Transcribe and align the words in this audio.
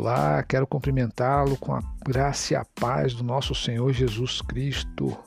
Olá, 0.00 0.44
quero 0.44 0.64
cumprimentá-lo 0.64 1.56
com 1.56 1.74
a 1.74 1.82
graça 2.06 2.52
e 2.52 2.56
a 2.56 2.64
paz 2.64 3.14
do 3.14 3.24
nosso 3.24 3.52
Senhor 3.52 3.92
Jesus 3.92 4.40
Cristo. 4.40 5.18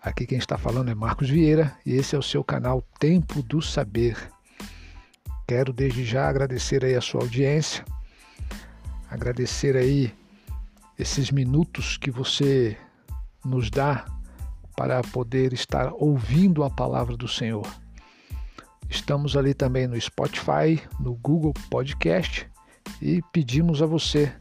Aqui 0.00 0.24
quem 0.24 0.38
está 0.38 0.56
falando 0.56 0.88
é 0.88 0.94
Marcos 0.94 1.28
Vieira 1.28 1.76
e 1.84 1.96
esse 1.96 2.14
é 2.14 2.18
o 2.18 2.22
seu 2.22 2.44
canal 2.44 2.80
Tempo 3.00 3.42
do 3.42 3.60
Saber. 3.60 4.16
Quero 5.48 5.72
desde 5.72 6.04
já 6.04 6.28
agradecer 6.28 6.84
aí 6.84 6.94
a 6.94 7.00
sua 7.00 7.22
audiência, 7.22 7.84
agradecer 9.10 9.76
aí 9.76 10.14
esses 10.96 11.32
minutos 11.32 11.96
que 11.96 12.12
você 12.12 12.78
nos 13.44 13.68
dá 13.68 14.04
para 14.76 15.02
poder 15.02 15.52
estar 15.52 15.92
ouvindo 15.92 16.62
a 16.62 16.70
palavra 16.70 17.16
do 17.16 17.26
Senhor. 17.26 17.66
Estamos 18.88 19.36
ali 19.36 19.54
também 19.54 19.88
no 19.88 20.00
Spotify, 20.00 20.80
no 21.00 21.16
Google 21.16 21.52
Podcast 21.68 22.48
e 23.00 23.22
pedimos 23.32 23.82
a 23.82 23.86
você, 23.86 24.32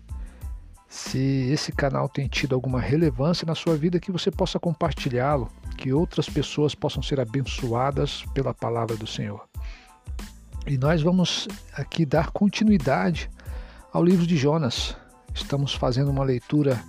se 0.88 1.50
esse 1.52 1.72
canal 1.72 2.08
tem 2.08 2.28
tido 2.28 2.56
alguma 2.56 2.80
relevância 2.80 3.46
na 3.46 3.56
sua 3.56 3.76
vida, 3.76 4.00
que 4.00 4.12
você 4.12 4.32
possa 4.32 4.60
compartilhá-lo, 4.60 5.52
que 5.78 5.94
outras 5.94 6.30
pessoas 6.30 6.74
possam 6.74 7.04
ser 7.04 7.20
abençoadas 7.20 8.24
pela 8.34 8.54
palavra 8.54 8.96
do 8.96 9.06
Senhor. 9.06 9.48
E 10.66 10.78
nós 10.78 11.02
vamos 11.02 11.48
aqui 11.74 12.06
dar 12.06 12.32
continuidade 12.32 13.30
ao 13.94 14.04
livro 14.04 14.26
de 14.26 14.36
Jonas. 14.36 14.98
Estamos 15.34 15.74
fazendo 15.74 16.10
uma 16.10 16.24
leitura 16.24 16.82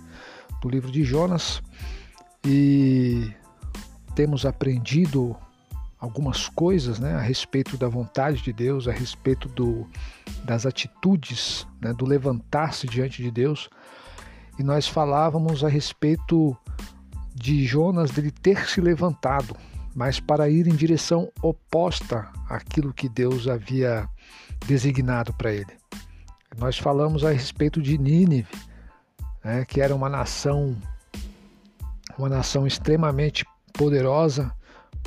do 0.61 0.69
livro 0.69 0.91
de 0.91 1.03
Jonas 1.03 1.61
e 2.45 3.31
temos 4.15 4.45
aprendido 4.45 5.35
algumas 5.99 6.47
coisas 6.47 6.97
né, 6.97 7.13
a 7.13 7.19
respeito 7.19 7.77
da 7.77 7.89
vontade 7.89 8.41
de 8.41 8.53
Deus, 8.53 8.87
a 8.87 8.91
respeito 8.91 9.49
do, 9.49 9.85
das 10.45 10.65
atitudes, 10.65 11.67
né, 11.81 11.93
do 11.93 12.05
levantar-se 12.05 12.87
diante 12.87 13.21
de 13.21 13.29
Deus. 13.29 13.69
E 14.57 14.63
nós 14.63 14.87
falávamos 14.87 15.63
a 15.63 15.67
respeito 15.67 16.55
de 17.35 17.65
Jonas 17.65 18.11
dele 18.11 18.31
ter 18.31 18.67
se 18.67 18.79
levantado, 18.79 19.55
mas 19.93 20.19
para 20.19 20.49
ir 20.49 20.67
em 20.67 20.75
direção 20.75 21.29
oposta 21.41 22.29
àquilo 22.49 22.93
que 22.93 23.09
Deus 23.09 23.47
havia 23.47 24.07
designado 24.65 25.33
para 25.33 25.51
ele. 25.51 25.77
Nós 26.57 26.77
falamos 26.77 27.23
a 27.23 27.31
respeito 27.31 27.81
de 27.81 27.97
Nínive, 27.97 28.47
né, 29.43 29.65
que 29.65 29.81
era 29.81 29.93
uma 29.93 30.09
nação, 30.09 30.75
uma 32.17 32.29
nação 32.29 32.65
extremamente 32.65 33.45
poderosa, 33.73 34.53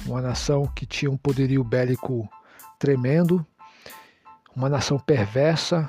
uma 0.06 0.20
nação 0.20 0.67
que 0.67 0.86
tinha 0.86 1.11
um 1.11 1.17
poderio 1.17 1.62
bélico 1.62 2.28
tremendo, 2.78 3.45
uma 4.55 4.69
nação 4.69 4.98
perversa, 4.98 5.89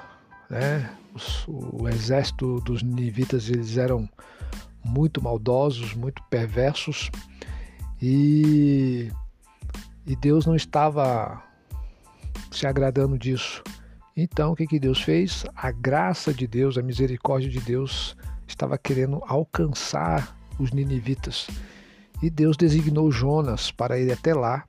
né? 0.50 0.96
o 1.48 1.88
exército 1.88 2.60
dos 2.62 2.82
nivitas 2.82 3.50
eles 3.50 3.78
eram 3.78 4.10
muito 4.84 5.22
maldosos, 5.22 5.94
muito 5.94 6.22
perversos 6.24 7.10
e, 8.02 9.12
e 10.06 10.16
Deus 10.16 10.46
não 10.46 10.56
estava 10.56 11.42
se 12.52 12.66
agradando 12.68 13.18
disso. 13.18 13.64
Então 14.16 14.52
o 14.52 14.56
que, 14.56 14.68
que 14.68 14.80
Deus 14.80 15.02
fez? 15.02 15.46
A 15.56 15.72
graça 15.72 16.34
de 16.34 16.48
Deus, 16.48 16.78
a 16.78 16.82
misericórdia 16.82 17.50
de 17.50 17.60
Deus 17.60 18.16
estava 18.48 18.78
querendo 18.78 19.22
alcançar 19.28 20.36
os 20.60 20.72
ninivitas 20.72 21.48
e 22.24 22.30
Deus 22.30 22.56
designou 22.56 23.12
Jonas 23.12 23.70
para 23.70 24.00
ir 24.00 24.10
até 24.10 24.34
lá 24.34 24.64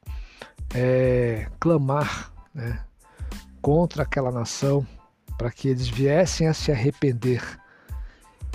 é, 0.74 1.46
clamar 1.60 2.32
né, 2.52 2.80
contra 3.62 4.02
aquela 4.02 4.32
nação, 4.32 4.84
para 5.38 5.52
que 5.52 5.68
eles 5.68 5.86
viessem 5.86 6.48
a 6.48 6.52
se 6.52 6.72
arrepender. 6.72 7.40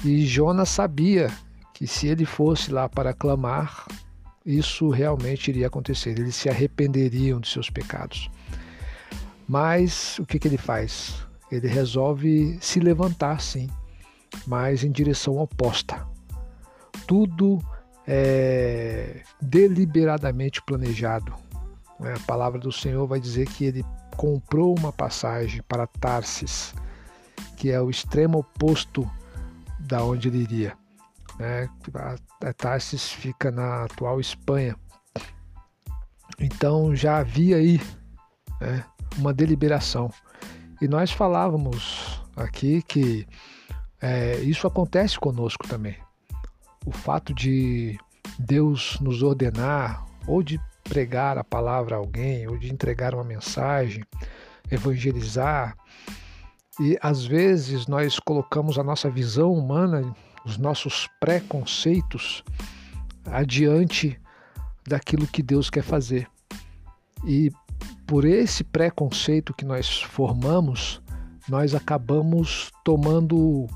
E 0.03 0.25
Jonas 0.25 0.67
sabia 0.67 1.31
que 1.73 1.87
se 1.87 2.07
ele 2.07 2.25
fosse 2.25 2.73
lá 2.73 2.89
para 2.89 3.13
clamar, 3.13 3.87
isso 4.45 4.89
realmente 4.89 5.47
iria 5.47 5.67
acontecer, 5.67 6.19
eles 6.19 6.35
se 6.35 6.49
arrependeriam 6.49 7.39
de 7.39 7.47
seus 7.47 7.69
pecados. 7.69 8.29
Mas 9.47 10.19
o 10.19 10.25
que, 10.25 10.37
que 10.37 10.49
ele 10.49 10.57
faz? 10.57 11.25
Ele 11.49 11.69
resolve 11.69 12.57
se 12.59 12.81
levantar, 12.81 13.39
sim, 13.39 13.69
mas 14.45 14.83
em 14.83 14.91
direção 14.91 15.37
oposta. 15.37 16.05
Tudo 17.07 17.63
é, 18.11 19.21
deliberadamente 19.39 20.63
planejado. 20.63 21.31
Né? 21.99 22.15
A 22.15 22.19
palavra 22.25 22.59
do 22.59 22.71
Senhor 22.71 23.05
vai 23.05 23.19
dizer 23.19 23.47
que 23.47 23.63
ele 23.63 23.85
comprou 24.17 24.75
uma 24.77 24.91
passagem 24.91 25.61
para 25.67 25.85
Tarsis, 25.85 26.73
que 27.55 27.69
é 27.69 27.79
o 27.79 27.89
extremo 27.89 28.39
oposto 28.39 29.09
da 29.79 30.03
onde 30.03 30.27
ele 30.27 30.39
iria. 30.39 30.75
Né? 31.37 31.69
A 32.41 32.51
Tarsis 32.51 33.11
fica 33.11 33.51
na 33.51 33.83
atual 33.83 34.19
Espanha. 34.19 34.75
Então 36.39 36.95
já 36.95 37.19
havia 37.19 37.57
aí 37.57 37.79
né, 38.59 38.83
uma 39.17 39.31
deliberação. 39.31 40.09
E 40.81 40.87
nós 40.87 41.11
falávamos 41.11 42.23
aqui 42.35 42.81
que 42.81 43.27
é, 44.01 44.37
isso 44.37 44.65
acontece 44.65 45.19
conosco 45.19 45.67
também 45.67 45.97
o 46.89 46.91
fato 46.91 47.35
de 47.35 47.99
Deus 48.39 48.99
nos 48.99 49.21
ordenar 49.21 50.03
ou 50.25 50.41
de 50.41 50.59
pregar 50.83 51.37
a 51.37 51.43
palavra 51.43 51.95
a 51.95 51.99
alguém, 51.99 52.47
ou 52.47 52.57
de 52.57 52.71
entregar 52.73 53.13
uma 53.13 53.23
mensagem, 53.23 54.03
evangelizar, 54.71 55.77
e 56.79 56.97
às 56.99 57.25
vezes 57.25 57.85
nós 57.85 58.19
colocamos 58.19 58.79
a 58.79 58.83
nossa 58.83 59.09
visão 59.09 59.53
humana, 59.53 60.15
os 60.43 60.57
nossos 60.57 61.07
preconceitos 61.19 62.43
adiante 63.25 64.19
daquilo 64.87 65.27
que 65.27 65.43
Deus 65.43 65.69
quer 65.69 65.83
fazer. 65.83 66.27
E 67.23 67.51
por 68.07 68.25
esse 68.25 68.63
preconceito 68.63 69.53
que 69.53 69.65
nós 69.65 70.01
formamos, 70.01 71.01
nós 71.47 71.75
acabamos 71.75 72.71
tomando 72.83 73.67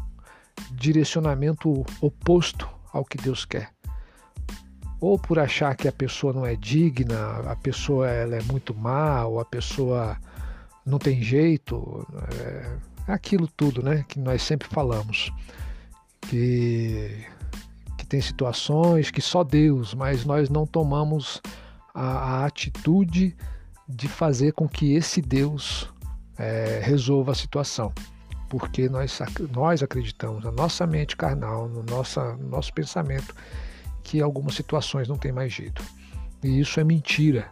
direcionamento 0.72 1.86
oposto 2.02 2.73
ao 2.94 3.04
que 3.04 3.18
Deus 3.18 3.44
quer. 3.44 3.72
Ou 5.02 5.18
por 5.18 5.40
achar 5.40 5.76
que 5.76 5.88
a 5.88 5.92
pessoa 5.92 6.32
não 6.32 6.46
é 6.46 6.56
digna, 6.56 7.40
a 7.52 7.56
pessoa 7.56 8.08
ela 8.08 8.36
é 8.36 8.42
muito 8.44 8.74
má, 8.74 9.26
ou 9.26 9.40
a 9.40 9.46
pessoa 9.46 10.16
não 10.86 11.00
tem 11.00 11.22
jeito, 11.22 12.08
é, 12.40 12.78
é 13.08 13.14
aquilo 13.14 13.48
tudo, 13.48 13.82
né, 13.82 14.06
que 14.08 14.20
nós 14.20 14.44
sempre 14.44 14.68
falamos, 14.68 15.32
que 16.22 17.26
que 17.98 18.06
tem 18.06 18.22
situações 18.22 19.10
que 19.12 19.22
só 19.22 19.44
Deus, 19.44 19.94
mas 19.94 20.26
nós 20.26 20.50
não 20.50 20.66
tomamos 20.66 21.42
a, 21.94 22.42
a 22.42 22.46
atitude 22.46 23.36
de 23.88 24.08
fazer 24.08 24.52
com 24.54 24.68
que 24.68 24.94
esse 24.94 25.22
Deus 25.22 25.90
é, 26.38 26.82
resolva 26.84 27.32
a 27.32 27.36
situação 27.36 27.94
porque 28.54 28.88
nós, 28.88 29.20
nós 29.52 29.82
acreditamos 29.82 30.44
na 30.44 30.52
nossa 30.52 30.86
mente 30.86 31.18
carnal, 31.18 31.68
no, 31.68 31.82
nossa, 31.82 32.36
no 32.36 32.50
nosso 32.50 32.72
pensamento, 32.72 33.34
que 34.04 34.22
algumas 34.22 34.54
situações 34.54 35.08
não 35.08 35.18
tem 35.18 35.32
mais 35.32 35.52
jeito. 35.52 35.84
E 36.44 36.60
isso 36.60 36.80
é 36.80 36.84
mentira. 36.84 37.50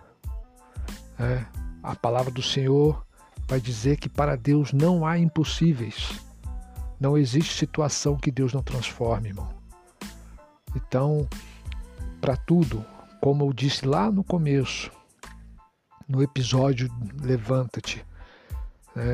É, 1.20 1.44
a 1.82 1.96
palavra 1.96 2.30
do 2.30 2.44
Senhor 2.44 3.04
vai 3.48 3.60
dizer 3.60 3.98
que 3.98 4.08
para 4.08 4.36
Deus 4.36 4.72
não 4.74 5.04
há 5.04 5.18
impossíveis. 5.18 6.22
Não 7.00 7.18
existe 7.18 7.58
situação 7.58 8.16
que 8.16 8.30
Deus 8.30 8.54
não 8.54 8.62
transforme, 8.62 9.30
irmão. 9.30 9.50
Então, 10.76 11.28
para 12.22 12.38
tudo, 12.38 12.86
como 13.20 13.44
eu 13.44 13.52
disse 13.54 13.88
lá 13.88 14.12
no 14.12 14.24
começo, 14.24 14.92
no 16.08 16.22
episódio 16.22 16.92
Levanta-te, 17.24 18.06
né? 18.96 19.14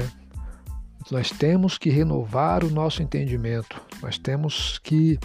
Nós 1.10 1.32
temos 1.32 1.78
que 1.78 1.90
renovar 1.90 2.66
o 2.66 2.70
nosso 2.70 3.02
entendimento. 3.02 3.82
Nós 4.02 4.18
temos 4.18 4.78
que 4.80 5.18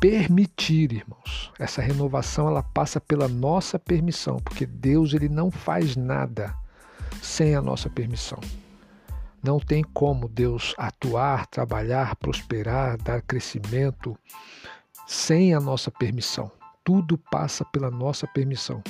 permitir, 0.00 0.92
irmãos. 0.92 1.52
Essa 1.58 1.80
renovação 1.80 2.48
ela 2.48 2.62
passa 2.62 3.00
pela 3.00 3.28
nossa 3.28 3.78
permissão, 3.78 4.38
porque 4.38 4.66
Deus 4.66 5.14
ele 5.14 5.28
não 5.28 5.50
faz 5.50 5.94
nada 5.94 6.52
sem 7.22 7.54
a 7.54 7.62
nossa 7.62 7.88
permissão. 7.88 8.40
Não 9.42 9.60
tem 9.60 9.84
como 9.84 10.28
Deus 10.28 10.74
atuar, 10.76 11.46
trabalhar, 11.46 12.16
prosperar, 12.16 12.96
dar 12.96 13.22
crescimento 13.22 14.18
sem 15.06 15.54
a 15.54 15.60
nossa 15.60 15.90
permissão. 15.90 16.50
Tudo 16.82 17.16
passa 17.16 17.64
pela 17.64 17.90
nossa 17.90 18.26
permissão. 18.26 18.82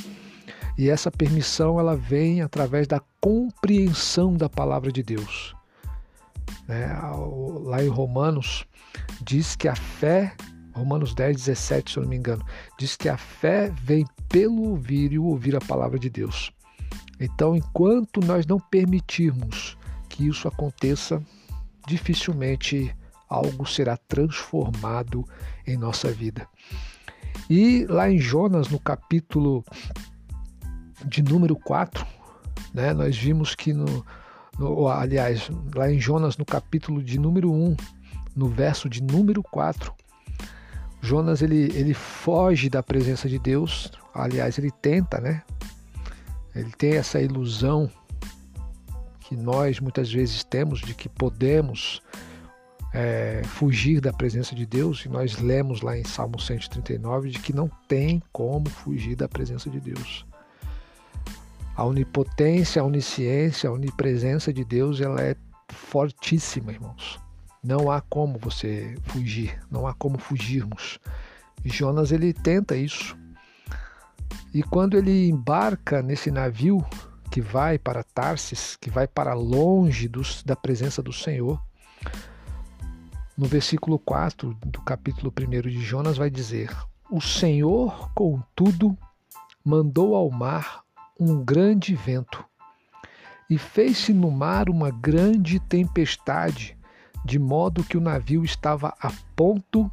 E 0.78 0.88
essa 0.88 1.10
permissão 1.10 1.78
ela 1.78 1.96
vem 1.96 2.40
através 2.40 2.86
da 2.86 3.00
compreensão 3.20 4.34
da 4.34 4.48
palavra 4.48 4.90
de 4.90 5.02
Deus. 5.02 5.54
Né? 6.68 6.88
Lá 7.64 7.82
em 7.82 7.88
Romanos 7.88 8.66
diz 9.22 9.56
que 9.56 9.68
a 9.68 9.74
fé, 9.74 10.34
Romanos 10.72 11.14
10, 11.14 11.36
17, 11.36 11.92
se 11.92 11.98
eu 11.98 12.02
não 12.02 12.10
me 12.10 12.16
engano, 12.16 12.44
diz 12.78 12.96
que 12.96 13.08
a 13.08 13.16
fé 13.16 13.70
vem 13.82 14.04
pelo 14.28 14.70
ouvir 14.70 15.12
e 15.12 15.18
ouvir 15.18 15.56
a 15.56 15.60
palavra 15.60 15.98
de 15.98 16.10
Deus. 16.10 16.52
Então, 17.20 17.54
enquanto 17.54 18.20
nós 18.20 18.46
não 18.46 18.58
permitirmos 18.58 19.76
que 20.08 20.26
isso 20.26 20.48
aconteça, 20.48 21.22
dificilmente 21.86 22.94
algo 23.28 23.66
será 23.66 23.96
transformado 23.96 25.24
em 25.66 25.76
nossa 25.76 26.10
vida. 26.10 26.48
E 27.48 27.84
lá 27.86 28.10
em 28.10 28.18
Jonas, 28.18 28.68
no 28.68 28.78
capítulo 28.78 29.64
de 31.04 31.22
número 31.22 31.56
4, 31.56 32.06
né, 32.72 32.92
nós 32.92 33.16
vimos 33.16 33.54
que 33.54 33.72
no, 33.72 34.04
no, 34.58 34.88
aliás, 34.88 35.50
lá 35.74 35.90
em 35.90 36.00
Jonas, 36.00 36.36
no 36.36 36.44
capítulo 36.44 37.02
de 37.02 37.18
número 37.18 37.52
1, 37.52 37.76
no 38.34 38.48
verso 38.48 38.88
de 38.88 39.02
número 39.02 39.42
4, 39.42 39.92
Jonas 41.00 41.42
ele, 41.42 41.70
ele 41.74 41.92
foge 41.92 42.70
da 42.70 42.82
presença 42.82 43.28
de 43.28 43.38
Deus, 43.38 43.92
aliás, 44.14 44.58
ele 44.58 44.70
tenta, 44.70 45.20
né? 45.20 45.42
Ele 46.54 46.70
tem 46.78 46.94
essa 46.94 47.20
ilusão 47.20 47.90
que 49.20 49.36
nós 49.36 49.80
muitas 49.80 50.10
vezes 50.10 50.44
temos 50.44 50.80
de 50.80 50.94
que 50.94 51.08
podemos 51.08 52.00
é, 52.92 53.42
fugir 53.44 54.00
da 54.00 54.12
presença 54.12 54.54
de 54.54 54.64
Deus, 54.64 55.04
e 55.04 55.08
nós 55.08 55.38
lemos 55.38 55.80
lá 55.80 55.98
em 55.98 56.04
Salmo 56.04 56.40
139 56.40 57.30
de 57.30 57.38
que 57.40 57.52
não 57.52 57.68
tem 57.88 58.22
como 58.32 58.70
fugir 58.70 59.16
da 59.16 59.28
presença 59.28 59.68
de 59.68 59.80
Deus. 59.80 60.24
A 61.76 61.84
onipotência, 61.84 62.80
a 62.80 62.84
onisciência, 62.84 63.68
a 63.68 63.72
onipresença 63.72 64.52
de 64.52 64.64
Deus, 64.64 65.00
ela 65.00 65.20
é 65.20 65.34
fortíssima, 65.68 66.72
irmãos. 66.72 67.18
Não 67.62 67.90
há 67.90 68.00
como 68.00 68.38
você 68.38 68.94
fugir, 69.04 69.58
não 69.70 69.86
há 69.86 69.94
como 69.94 70.18
fugirmos. 70.18 71.00
Jonas 71.64 72.12
ele 72.12 72.32
tenta 72.32 72.76
isso. 72.76 73.16
E 74.52 74.62
quando 74.62 74.96
ele 74.96 75.28
embarca 75.28 76.00
nesse 76.00 76.30
navio 76.30 76.84
que 77.30 77.40
vai 77.40 77.78
para 77.78 78.04
Tarsis, 78.04 78.76
que 78.76 78.88
vai 78.88 79.08
para 79.08 79.34
longe 79.34 80.06
dos, 80.06 80.44
da 80.44 80.54
presença 80.54 81.02
do 81.02 81.12
Senhor, 81.12 81.60
no 83.36 83.46
versículo 83.46 83.98
4 83.98 84.54
do 84.64 84.80
capítulo 84.82 85.32
1 85.36 85.62
de 85.62 85.80
Jonas 85.80 86.16
vai 86.16 86.30
dizer: 86.30 86.70
O 87.10 87.20
Senhor, 87.20 88.12
contudo, 88.14 88.96
mandou 89.64 90.14
ao 90.14 90.30
mar 90.30 90.83
um 91.18 91.44
grande 91.44 91.94
vento 91.94 92.44
e 93.48 93.58
fez-se 93.58 94.12
no 94.12 94.30
mar 94.30 94.68
uma 94.68 94.90
grande 94.90 95.60
tempestade, 95.60 96.76
de 97.24 97.38
modo 97.38 97.84
que 97.84 97.96
o 97.96 98.00
navio 98.00 98.44
estava 98.44 98.94
a 99.00 99.12
ponto 99.36 99.90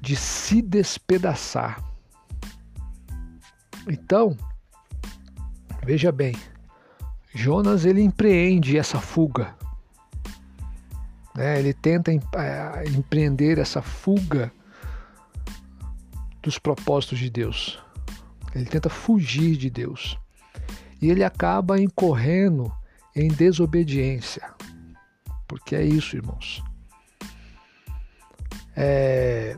de 0.00 0.16
se 0.16 0.62
despedaçar. 0.62 1.82
Então, 3.88 4.36
veja 5.84 6.10
bem, 6.10 6.34
Jonas 7.34 7.84
ele 7.84 8.02
empreende 8.02 8.78
essa 8.78 9.00
fuga, 9.00 9.54
né? 11.34 11.58
ele 11.58 11.74
tenta 11.74 12.10
é, 12.10 12.84
empreender 12.88 13.58
essa 13.58 13.82
fuga 13.82 14.52
dos 16.42 16.58
propósitos 16.58 17.18
de 17.18 17.28
Deus. 17.28 17.78
Ele 18.54 18.64
tenta 18.64 18.88
fugir 18.88 19.56
de 19.56 19.68
Deus 19.68 20.18
e 21.00 21.10
ele 21.10 21.24
acaba 21.24 21.80
incorrendo 21.80 22.72
em 23.14 23.28
desobediência. 23.28 24.50
Porque 25.46 25.74
é 25.74 25.84
isso, 25.84 26.16
irmãos. 26.16 26.62
É, 28.74 29.56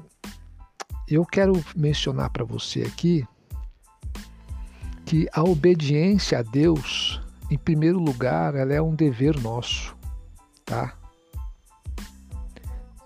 eu 1.08 1.24
quero 1.24 1.52
mencionar 1.74 2.30
para 2.30 2.44
você 2.44 2.82
aqui 2.82 3.26
que 5.04 5.26
a 5.32 5.42
obediência 5.42 6.38
a 6.38 6.42
Deus, 6.42 7.20
em 7.50 7.56
primeiro 7.56 7.98
lugar, 7.98 8.54
ela 8.54 8.74
é 8.74 8.82
um 8.82 8.94
dever 8.94 9.40
nosso, 9.40 9.96
tá? 10.64 10.94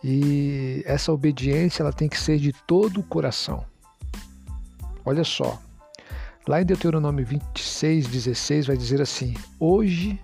E 0.03 0.83
essa 0.85 1.13
obediência 1.13 1.83
ela 1.83 1.93
tem 1.93 2.09
que 2.09 2.19
ser 2.19 2.39
de 2.39 2.53
todo 2.67 2.99
o 2.99 3.05
coração. 3.05 3.65
Olha 5.05 5.23
só, 5.23 5.63
Lá 6.47 6.61
em 6.61 6.65
Deuteronômio 6.65 7.25
26, 7.25 8.09
16, 8.09 8.67
vai 8.67 8.77
dizer 8.77 9.01
assim: 9.01 9.35
Hoje 9.61 10.21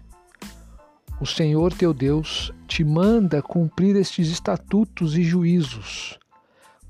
o 1.21 1.27
Senhor 1.27 1.73
teu 1.73 1.95
Deus 1.95 2.53
te 2.67 2.83
manda 2.83 3.41
cumprir 3.41 3.95
estes 3.95 4.29
estatutos 4.29 5.17
e 5.17 5.23
juízos. 5.23 6.19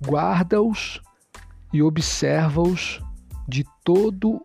Guarda-os 0.03 1.03
e 1.73 1.83
observa-os 1.83 3.03
de 3.47 3.67
todo 3.85 4.41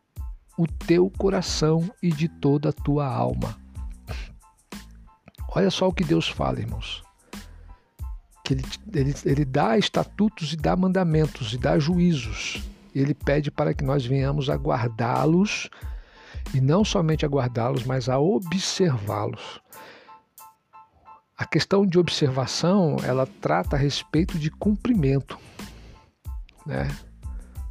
o 0.57 0.67
teu 0.67 1.09
coração 1.17 1.89
e 2.01 2.09
de 2.09 2.27
toda 2.27 2.69
a 2.69 2.73
tua 2.73 3.07
alma. 3.07 3.57
Olha 5.55 5.71
só 5.71 5.87
o 5.87 5.93
que 5.93 6.03
Deus 6.03 6.27
fala, 6.27 6.59
irmãos. 6.59 7.03
Que 8.43 8.53
ele, 8.53 8.63
ele, 8.93 9.15
ele 9.23 9.45
dá 9.45 9.77
estatutos 9.77 10.51
e 10.51 10.57
dá 10.57 10.75
mandamentos 10.75 11.53
e 11.53 11.57
dá 11.57 11.79
juízos 11.79 12.61
ele 12.99 13.13
pede 13.13 13.49
para 13.49 13.73
que 13.73 13.83
nós 13.83 14.05
venhamos 14.05 14.49
a 14.49 14.55
guardá-los 14.55 15.69
e 16.53 16.61
não 16.61 16.83
somente 16.83 17.25
a 17.25 17.29
guardá-los, 17.29 17.83
mas 17.83 18.09
a 18.09 18.19
observá-los. 18.19 19.61
A 21.37 21.45
questão 21.45 21.85
de 21.85 21.97
observação, 21.97 22.97
ela 23.03 23.27
trata 23.41 23.75
a 23.75 23.79
respeito 23.79 24.37
de 24.37 24.51
cumprimento, 24.51 25.37
né? 26.65 26.87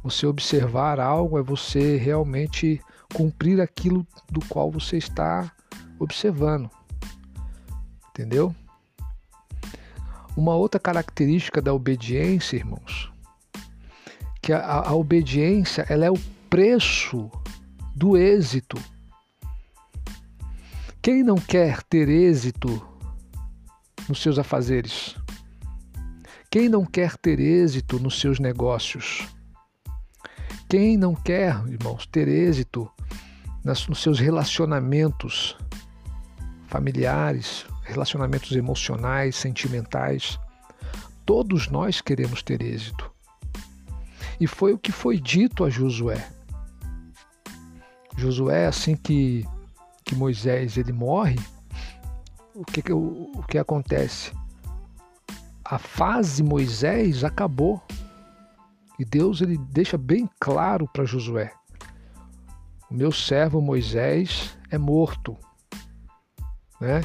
Você 0.03 0.25
observar 0.25 0.99
algo 0.99 1.39
é 1.39 1.41
você 1.41 1.95
realmente 1.95 2.81
cumprir 3.13 3.61
aquilo 3.61 4.05
do 4.29 4.43
qual 4.47 4.69
você 4.69 4.97
está 4.97 5.49
observando. 5.97 6.69
Entendeu? 8.09 8.53
Uma 10.35 10.55
outra 10.55 10.79
característica 10.79 11.61
da 11.61 11.73
obediência, 11.73 12.57
irmãos, 12.57 13.12
que 14.43 14.51
a, 14.51 14.89
a 14.89 14.93
obediência 14.93 15.85
ela 15.89 16.03
é 16.03 16.11
o 16.11 16.19
preço 16.49 17.31
do 17.95 18.17
êxito. 18.17 18.77
Quem 21.01 21.23
não 21.23 21.37
quer 21.37 21.81
ter 21.83 22.09
êxito 22.09 22.85
nos 24.09 24.21
seus 24.21 24.37
afazeres? 24.37 25.15
Quem 26.51 26.67
não 26.67 26.85
quer 26.85 27.17
ter 27.17 27.39
êxito 27.39 27.97
nos 27.99 28.19
seus 28.19 28.37
negócios? 28.37 29.25
Quem 30.67 30.97
não 30.97 31.15
quer, 31.15 31.55
irmãos, 31.67 32.05
ter 32.05 32.27
êxito 32.27 32.91
nos 33.63 34.01
seus 34.01 34.19
relacionamentos 34.19 35.55
familiares, 36.67 37.65
relacionamentos 37.83 38.51
emocionais, 38.51 39.37
sentimentais? 39.37 40.37
Todos 41.25 41.69
nós 41.69 42.01
queremos 42.01 42.43
ter 42.43 42.61
êxito. 42.61 43.12
E 44.39 44.47
foi 44.47 44.73
o 44.73 44.77
que 44.77 44.91
foi 44.91 45.19
dito 45.19 45.63
a 45.63 45.69
Josué. 45.69 46.27
Josué, 48.17 48.67
assim 48.67 48.95
que, 48.95 49.45
que 50.03 50.15
Moisés 50.15 50.77
ele 50.77 50.91
morre, 50.91 51.37
o 52.53 52.63
que, 52.63 52.91
o, 52.91 53.31
o 53.35 53.43
que 53.43 53.57
acontece? 53.57 54.31
A 55.65 55.77
fase 55.77 56.43
Moisés 56.43 57.23
acabou. 57.23 57.81
E 58.99 59.05
Deus 59.05 59.41
ele 59.41 59.57
deixa 59.57 59.97
bem 59.97 60.29
claro 60.39 60.87
para 60.87 61.05
Josué: 61.05 61.51
o 62.89 62.93
meu 62.93 63.11
servo 63.11 63.59
Moisés 63.59 64.55
é 64.69 64.77
morto. 64.77 65.35
Né? 66.79 67.01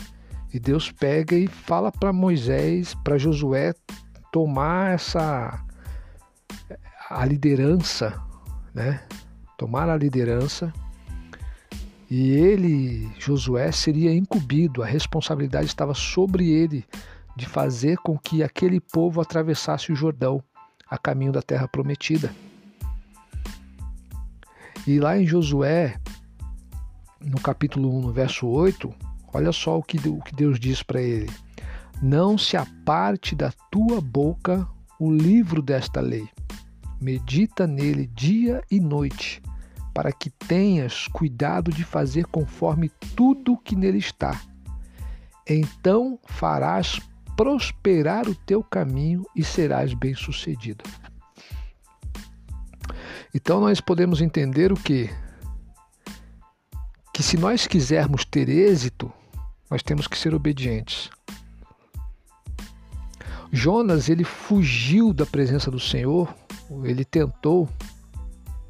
E 0.53 0.59
Deus 0.59 0.91
pega 0.91 1.35
e 1.37 1.47
fala 1.47 1.91
para 1.91 2.13
Moisés, 2.13 2.95
para 2.95 3.17
Josué 3.17 3.75
tomar 4.31 4.93
essa 4.93 5.65
a 7.11 7.25
liderança, 7.25 8.21
né? 8.75 9.03
Tomar 9.57 9.89
a 9.89 9.97
liderança 9.97 10.73
e 12.11 12.31
ele, 12.31 13.11
Josué, 13.19 13.71
seria 13.73 14.15
incumbido, 14.15 14.83
a 14.83 14.87
responsabilidade 14.87 15.67
estava 15.67 15.95
sobre 15.95 16.51
ele 16.51 16.85
de 17.37 17.47
fazer 17.47 17.99
com 17.99 18.17
que 18.19 18.43
aquele 18.43 18.81
povo 18.81 19.21
atravessasse 19.21 19.93
o 19.93 19.97
Jordão 19.97 20.43
a 20.89 20.97
caminho 20.97 21.33
da 21.33 21.43
terra 21.43 21.69
prometida. 21.69 22.33
E 24.87 24.99
lá 24.99 25.19
em 25.19 25.27
Josué, 25.27 25.99
no 27.21 27.39
capítulo 27.41 27.95
1, 27.99 28.01
no 28.01 28.13
verso 28.13 28.47
8, 28.47 28.93
olha 29.35 29.53
só 29.53 29.79
o 29.79 29.83
que, 29.83 29.99
o 30.09 30.21
que 30.21 30.35
Deus 30.35 30.59
diz 30.59 30.83
para 30.83 31.03
ele: 31.03 31.31
Não 32.03 32.39
se 32.39 32.57
aparte 32.57 33.35
da 33.35 33.53
tua 33.71 34.01
boca 34.01 34.67
o 34.99 35.13
livro 35.13 35.61
desta 35.61 36.01
lei 36.01 36.29
medita 37.01 37.67
nele 37.67 38.07
dia 38.07 38.63
e 38.71 38.81
noite, 38.81 39.43
para 39.95 40.13
que 40.13 40.31
tenhas 40.31 41.09
cuidado 41.09 41.71
de 41.71 41.85
fazer 41.85 42.27
conforme 42.27 42.89
tudo 43.15 43.57
que 43.57 43.77
nele 43.77 43.99
está. 43.99 44.41
Então 45.49 46.19
farás 46.27 47.01
prosperar 47.37 48.29
o 48.29 48.35
teu 48.35 48.63
caminho 48.63 49.25
e 49.35 49.45
serás 49.45 49.95
bem-sucedido. 49.95 50.85
Então 53.35 53.61
nós 53.61 53.81
podemos 53.81 54.21
entender 54.21 54.73
o 54.73 54.77
que? 54.77 55.11
Que 57.13 57.23
se 57.23 57.37
nós 57.37 57.67
quisermos 57.67 58.25
ter 58.25 58.49
êxito, 58.49 59.13
nós 59.71 59.83
temos 59.83 60.07
que 60.07 60.19
ser 60.19 60.35
obedientes. 60.35 61.11
Jonas, 63.51 64.09
ele 64.09 64.25
fugiu 64.25 65.13
da 65.13 65.25
presença 65.25 65.71
do 65.71 65.81
Senhor, 65.81 66.35
ele 66.85 67.05
tentou 67.05 67.69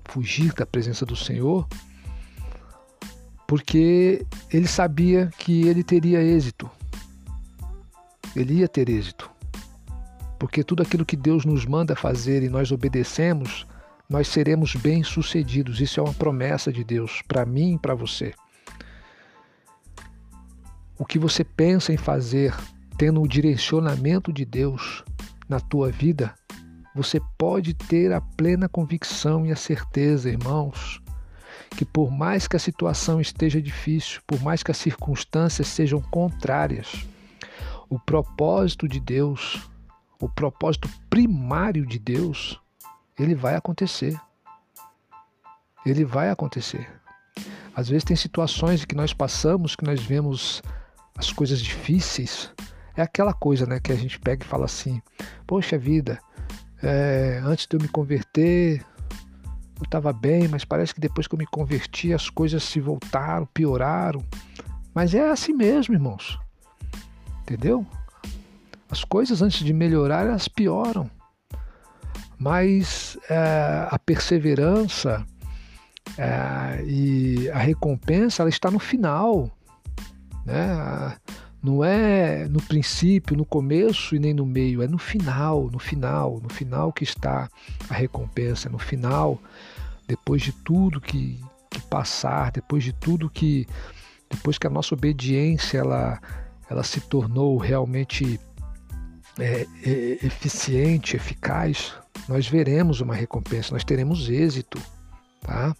fugir 0.04 0.52
da 0.52 0.64
presença 0.64 1.04
do 1.04 1.16
Senhor, 1.16 1.66
porque 3.46 4.26
ele 4.50 4.66
sabia 4.66 5.30
que 5.38 5.66
ele 5.66 5.82
teria 5.82 6.22
êxito. 6.22 6.70
Ele 8.36 8.54
ia 8.54 8.68
ter 8.68 8.88
êxito. 8.88 9.30
Porque 10.38 10.62
tudo 10.62 10.82
aquilo 10.82 11.04
que 11.04 11.16
Deus 11.16 11.44
nos 11.44 11.66
manda 11.66 11.96
fazer 11.96 12.42
e 12.42 12.48
nós 12.48 12.70
obedecemos, 12.70 13.66
nós 14.08 14.28
seremos 14.28 14.74
bem-sucedidos. 14.76 15.80
Isso 15.80 15.98
é 15.98 16.02
uma 16.02 16.14
promessa 16.14 16.72
de 16.72 16.84
Deus 16.84 17.22
para 17.26 17.44
mim 17.44 17.74
e 17.74 17.78
para 17.78 17.94
você. 17.94 18.32
O 20.96 21.04
que 21.04 21.18
você 21.18 21.42
pensa 21.42 21.92
em 21.92 21.96
fazer, 21.96 22.54
tendo 22.96 23.20
o 23.20 23.28
direcionamento 23.28 24.32
de 24.32 24.44
Deus 24.44 25.04
na 25.48 25.58
tua 25.60 25.90
vida, 25.90 26.34
você 26.98 27.20
pode 27.38 27.74
ter 27.74 28.12
a 28.12 28.20
plena 28.20 28.68
convicção 28.68 29.46
e 29.46 29.52
a 29.52 29.56
certeza, 29.56 30.28
irmãos, 30.28 31.00
que 31.70 31.84
por 31.84 32.10
mais 32.10 32.48
que 32.48 32.56
a 32.56 32.58
situação 32.58 33.20
esteja 33.20 33.62
difícil, 33.62 34.20
por 34.26 34.42
mais 34.42 34.64
que 34.64 34.72
as 34.72 34.78
circunstâncias 34.78 35.68
sejam 35.68 36.00
contrárias, 36.00 37.06
o 37.88 38.00
propósito 38.00 38.88
de 38.88 38.98
Deus, 38.98 39.70
o 40.20 40.28
propósito 40.28 40.88
primário 41.08 41.86
de 41.86 42.00
Deus, 42.00 42.60
ele 43.16 43.36
vai 43.36 43.54
acontecer. 43.54 44.20
Ele 45.86 46.04
vai 46.04 46.30
acontecer. 46.30 46.90
Às 47.76 47.88
vezes 47.88 48.02
tem 48.02 48.16
situações 48.16 48.84
que 48.84 48.96
nós 48.96 49.12
passamos 49.14 49.76
que 49.76 49.84
nós 49.84 50.02
vemos 50.02 50.60
as 51.16 51.32
coisas 51.32 51.60
difíceis. 51.60 52.52
É 52.96 53.02
aquela 53.02 53.32
coisa, 53.32 53.66
né, 53.66 53.78
que 53.78 53.92
a 53.92 53.96
gente 53.96 54.18
pega 54.18 54.44
e 54.44 54.48
fala 54.48 54.64
assim: 54.64 55.00
"Poxa 55.46 55.78
vida, 55.78 56.20
é, 56.82 57.40
antes 57.44 57.66
de 57.66 57.76
eu 57.76 57.80
me 57.80 57.88
converter, 57.88 58.84
eu 59.78 59.84
estava 59.84 60.12
bem, 60.12 60.48
mas 60.48 60.64
parece 60.64 60.94
que 60.94 61.00
depois 61.00 61.26
que 61.26 61.34
eu 61.34 61.38
me 61.38 61.46
converti 61.46 62.12
as 62.12 62.28
coisas 62.28 62.62
se 62.62 62.80
voltaram, 62.80 63.46
pioraram. 63.46 64.24
Mas 64.94 65.14
é 65.14 65.30
assim 65.30 65.52
mesmo, 65.52 65.94
irmãos. 65.94 66.38
Entendeu? 67.42 67.86
As 68.90 69.04
coisas 69.04 69.42
antes 69.42 69.64
de 69.64 69.72
melhorar, 69.72 70.26
elas 70.26 70.48
pioram. 70.48 71.10
Mas 72.38 73.18
é, 73.28 73.88
a 73.90 73.98
perseverança 73.98 75.24
é, 76.16 76.82
e 76.84 77.50
a 77.50 77.58
recompensa, 77.58 78.42
ela 78.42 78.50
está 78.50 78.70
no 78.70 78.78
final. 78.78 79.50
Né? 80.44 81.16
Não 81.62 81.84
é 81.84 82.46
no 82.48 82.62
princípio, 82.62 83.36
no 83.36 83.44
começo 83.44 84.14
e 84.14 84.18
nem 84.18 84.32
no 84.32 84.46
meio, 84.46 84.80
é 84.80 84.86
no 84.86 84.98
final, 84.98 85.68
no 85.70 85.78
final, 85.78 86.40
no 86.40 86.48
final 86.48 86.92
que 86.92 87.02
está 87.02 87.48
a 87.88 87.94
recompensa, 87.94 88.68
no 88.68 88.78
final, 88.78 89.40
depois 90.06 90.42
de 90.42 90.52
tudo 90.52 91.00
que, 91.00 91.40
que 91.68 91.80
passar, 91.82 92.52
depois 92.52 92.84
de 92.84 92.92
tudo 92.92 93.28
que, 93.28 93.66
depois 94.30 94.56
que 94.56 94.68
a 94.68 94.70
nossa 94.70 94.94
obediência 94.94 95.78
ela, 95.78 96.20
ela 96.70 96.84
se 96.84 97.00
tornou 97.00 97.56
realmente 97.58 98.38
é, 99.38 99.66
é, 99.84 100.26
eficiente, 100.26 101.16
eficaz, 101.16 101.92
nós 102.28 102.46
veremos 102.46 103.00
uma 103.00 103.14
recompensa, 103.14 103.72
nós 103.72 103.84
teremos 103.84 104.28
êxito, 104.28 104.80
tá? 105.40 105.74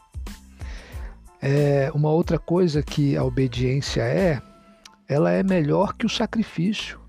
É, 1.40 1.90
uma 1.94 2.10
outra 2.10 2.36
coisa 2.36 2.82
que 2.82 3.16
a 3.16 3.22
obediência 3.22 4.02
é 4.02 4.42
ela 5.08 5.30
é 5.30 5.42
melhor 5.42 5.94
que 5.94 6.04
o 6.04 6.08
sacrifício. 6.08 7.00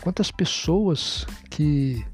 Quantas 0.00 0.30
pessoas 0.30 1.26
que, 1.50 2.06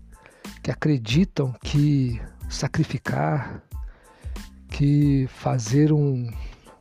que 0.62 0.71
acreditam 0.71 1.52
que 1.62 2.18
sacrificar, 2.49 3.62
que 4.68 5.26
fazer 5.28 5.92
um, 5.92 6.30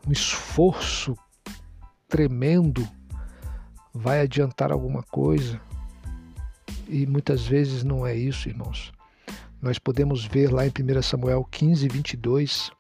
um 0.07 0.11
esforço 0.11 1.13
tremendo 2.07 2.87
vai 3.93 4.21
adiantar 4.21 4.71
alguma 4.71 5.03
coisa. 5.03 5.59
E 6.87 7.05
muitas 7.05 7.45
vezes 7.45 7.83
não 7.83 8.07
é 8.07 8.15
isso, 8.15 8.47
irmãos. 8.47 8.93
Nós 9.61 9.77
podemos 9.77 10.25
ver 10.25 10.51
lá 10.51 10.65
em 10.65 10.69
1 10.69 11.01
Samuel 11.01 11.43
15, 11.51 11.87
22, 11.89 12.71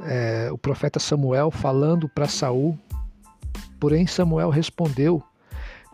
é, 0.00 0.50
o 0.50 0.58
profeta 0.58 0.98
Samuel 0.98 1.50
falando 1.50 2.08
para 2.08 2.28
Saul. 2.28 2.78
Porém, 3.78 4.06
Samuel 4.06 4.50
respondeu: 4.50 5.22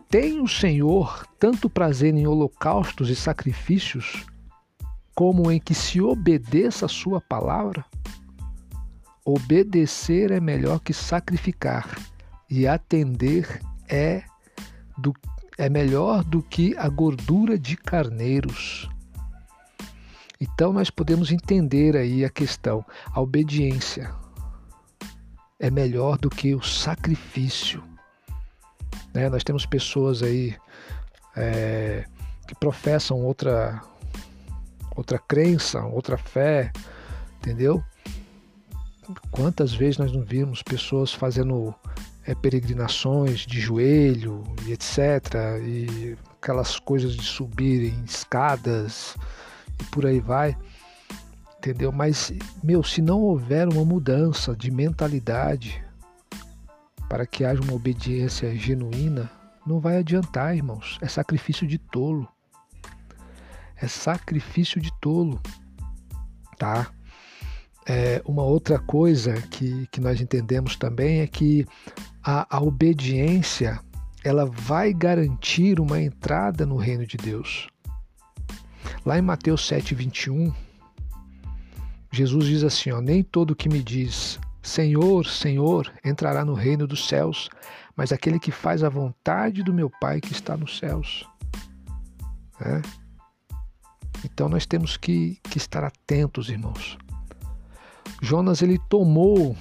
Tem 0.09 0.41
o 0.41 0.47
Senhor 0.47 1.25
tanto 1.39 1.69
prazer 1.69 2.13
em 2.13 2.27
holocaustos 2.27 3.09
e 3.09 3.15
sacrifícios, 3.15 4.25
como 5.15 5.51
em 5.51 5.59
que 5.59 5.73
se 5.73 6.01
obedeça 6.01 6.85
a 6.85 6.89
sua 6.89 7.21
palavra? 7.21 7.85
Obedecer 9.23 10.31
é 10.31 10.39
melhor 10.39 10.79
que 10.79 10.93
sacrificar, 10.93 11.97
e 12.49 12.67
atender 12.67 13.61
é, 13.87 14.23
do, 14.97 15.13
é 15.57 15.69
melhor 15.69 16.23
do 16.23 16.41
que 16.41 16.75
a 16.77 16.89
gordura 16.89 17.57
de 17.57 17.77
carneiros. 17.77 18.89
Então 20.41 20.73
nós 20.73 20.89
podemos 20.89 21.31
entender 21.31 21.95
aí 21.95 22.25
a 22.25 22.29
questão. 22.29 22.83
A 23.13 23.21
obediência 23.21 24.11
é 25.59 25.69
melhor 25.69 26.17
do 26.17 26.31
que 26.31 26.55
o 26.55 26.63
sacrifício. 26.63 27.83
Né? 29.13 29.29
Nós 29.29 29.43
temos 29.43 29.67
pessoas 29.67 30.23
aí 30.23 30.57
é, 31.37 32.05
que 32.47 32.55
professam 32.55 33.19
outra 33.19 33.79
outra 34.95 35.19
crença, 35.19 35.83
outra 35.85 36.17
fé, 36.17 36.71
entendeu? 37.37 37.81
Quantas 39.29 39.73
vezes 39.73 39.97
nós 39.97 40.11
não 40.11 40.21
vimos 40.23 40.61
pessoas 40.63 41.13
fazendo 41.13 41.73
é, 42.25 42.33
peregrinações 42.33 43.41
de 43.41 43.59
joelho 43.59 44.43
e 44.65 44.73
etc. 44.73 44.97
E 45.63 46.17
aquelas 46.41 46.79
coisas 46.79 47.15
de 47.15 47.23
subir 47.23 47.93
em 47.93 48.03
escadas 48.03 49.15
por 49.85 50.05
aí 50.05 50.19
vai. 50.19 50.57
Entendeu? 51.57 51.91
Mas, 51.91 52.33
meu, 52.63 52.83
se 52.83 53.01
não 53.01 53.21
houver 53.21 53.67
uma 53.67 53.85
mudança 53.85 54.55
de 54.55 54.71
mentalidade 54.71 55.83
para 57.07 57.25
que 57.25 57.45
haja 57.45 57.61
uma 57.61 57.73
obediência 57.73 58.55
genuína, 58.55 59.29
não 59.65 59.79
vai 59.79 59.97
adiantar, 59.97 60.55
irmãos. 60.55 60.97
É 61.01 61.07
sacrifício 61.07 61.67
de 61.67 61.77
tolo. 61.77 62.27
É 63.75 63.87
sacrifício 63.87 64.81
de 64.81 64.91
tolo. 64.99 65.39
Tá? 66.57 66.91
É, 67.87 68.21
uma 68.25 68.43
outra 68.43 68.79
coisa 68.79 69.33
que, 69.33 69.87
que 69.87 69.99
nós 69.99 70.21
entendemos 70.21 70.75
também 70.75 71.21
é 71.21 71.27
que 71.27 71.65
a, 72.23 72.57
a 72.57 72.61
obediência 72.61 73.79
ela 74.23 74.45
vai 74.45 74.93
garantir 74.93 75.79
uma 75.79 75.99
entrada 75.99 76.65
no 76.65 76.75
reino 76.75 77.05
de 77.05 77.17
Deus. 77.17 77.67
Lá 79.03 79.17
em 79.17 79.21
Mateus 79.21 79.65
7, 79.67 79.95
21, 79.95 80.53
Jesus 82.11 82.45
diz 82.45 82.63
assim: 82.63 82.91
ó, 82.91 83.01
Nem 83.01 83.23
todo 83.23 83.55
que 83.55 83.67
me 83.67 83.81
diz 83.81 84.39
Senhor, 84.61 85.25
Senhor 85.25 85.91
entrará 86.05 86.45
no 86.45 86.53
reino 86.53 86.85
dos 86.85 87.07
céus, 87.07 87.49
mas 87.95 88.11
aquele 88.11 88.39
que 88.39 88.51
faz 88.51 88.83
a 88.83 88.89
vontade 88.89 89.63
do 89.63 89.73
meu 89.73 89.89
Pai 89.89 90.21
que 90.21 90.31
está 90.31 90.55
nos 90.55 90.77
céus. 90.77 91.27
É? 92.59 92.81
Então 94.23 94.47
nós 94.47 94.67
temos 94.67 94.97
que, 94.97 95.39
que 95.49 95.57
estar 95.57 95.83
atentos, 95.83 96.49
irmãos. 96.49 96.95
Jonas 98.21 98.61
ele 98.61 98.77
tomou 98.87 99.57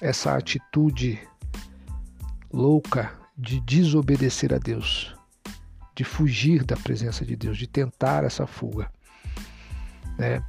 essa 0.00 0.36
atitude 0.36 1.20
louca 2.52 3.12
de 3.36 3.60
desobedecer 3.60 4.52
a 4.52 4.58
Deus 4.58 5.16
de 5.98 6.04
fugir 6.04 6.62
da 6.62 6.76
presença 6.76 7.24
de 7.24 7.34
Deus, 7.34 7.58
de 7.58 7.66
tentar 7.66 8.22
essa 8.22 8.46
fuga. 8.46 8.88
Né? 10.16 10.40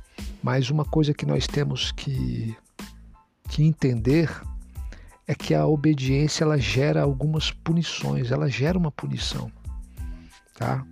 Mas 0.43 0.69
uma 0.69 0.85
coisa 0.85 1.11
que 1.11 1.25
nós 1.25 1.47
temos 1.47 1.91
que, 1.91 2.55
que 3.49 3.63
entender 3.63 4.29
é 5.25 5.33
que 5.33 5.55
a 5.55 5.65
obediência 5.65 6.43
ela 6.43 6.59
gera 6.59 7.01
algumas 7.01 7.49
punições, 7.49 8.29
ela 8.29 8.47
gera 8.47 8.77
uma 8.77 8.91
punição, 8.91 9.51
tá? 10.55 10.85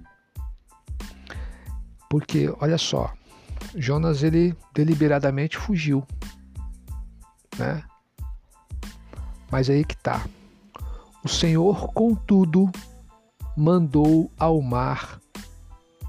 Porque 2.10 2.52
olha 2.60 2.80
só, 2.80 3.14
Jonas 3.76 4.24
ele 4.24 4.58
deliberadamente 4.74 5.56
fugiu, 5.56 6.04
né? 7.60 7.84
Mas 9.52 9.70
aí 9.70 9.86
que 9.86 9.96
tá. 9.98 10.26
O 11.24 11.30
Senhor, 11.30 11.94
contudo, 11.94 12.72
mandou 13.58 14.32
ao 14.38 14.62
mar 14.62 15.20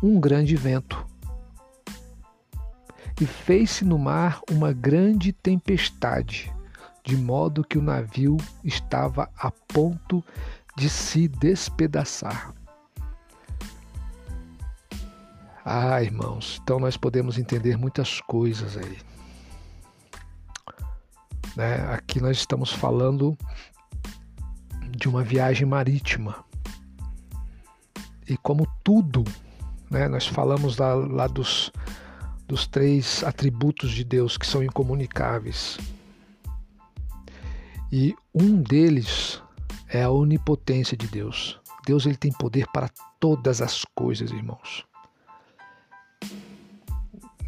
um 0.02 0.20
grande 0.20 0.54
vento. 0.54 1.02
E 3.18 3.24
fez-se 3.24 3.86
no 3.86 3.98
mar 3.98 4.42
uma 4.50 4.70
grande 4.70 5.32
tempestade, 5.32 6.54
de 7.02 7.16
modo 7.16 7.64
que 7.64 7.78
o 7.78 7.82
navio 7.82 8.36
estava 8.62 9.30
a 9.34 9.50
ponto 9.50 10.22
de 10.76 10.90
se 10.90 11.26
despedaçar. 11.26 12.52
Ah, 15.64 16.02
irmãos, 16.02 16.60
então 16.62 16.78
nós 16.78 16.98
podemos 16.98 17.38
entender 17.38 17.78
muitas 17.78 18.20
coisas 18.20 18.76
aí. 18.76 18.98
Né? 21.56 21.76
Aqui 21.94 22.20
nós 22.20 22.36
estamos 22.36 22.72
falando 22.72 23.36
de 24.90 25.08
uma 25.08 25.24
viagem 25.24 25.66
marítima. 25.66 26.47
E 28.28 28.36
como 28.36 28.68
tudo, 28.84 29.24
né, 29.90 30.06
nós 30.06 30.26
falamos 30.26 30.76
lá, 30.76 30.94
lá 30.94 31.26
dos, 31.26 31.72
dos 32.46 32.66
três 32.66 33.24
atributos 33.24 33.92
de 33.92 34.04
Deus 34.04 34.36
que 34.36 34.46
são 34.46 34.62
incomunicáveis. 34.62 35.78
E 37.90 38.14
um 38.34 38.60
deles 38.60 39.42
é 39.88 40.02
a 40.02 40.10
onipotência 40.10 40.94
de 40.94 41.06
Deus. 41.06 41.58
Deus 41.86 42.04
ele 42.04 42.16
tem 42.16 42.30
poder 42.30 42.66
para 42.70 42.90
todas 43.18 43.62
as 43.62 43.82
coisas, 43.94 44.30
irmãos. 44.30 44.84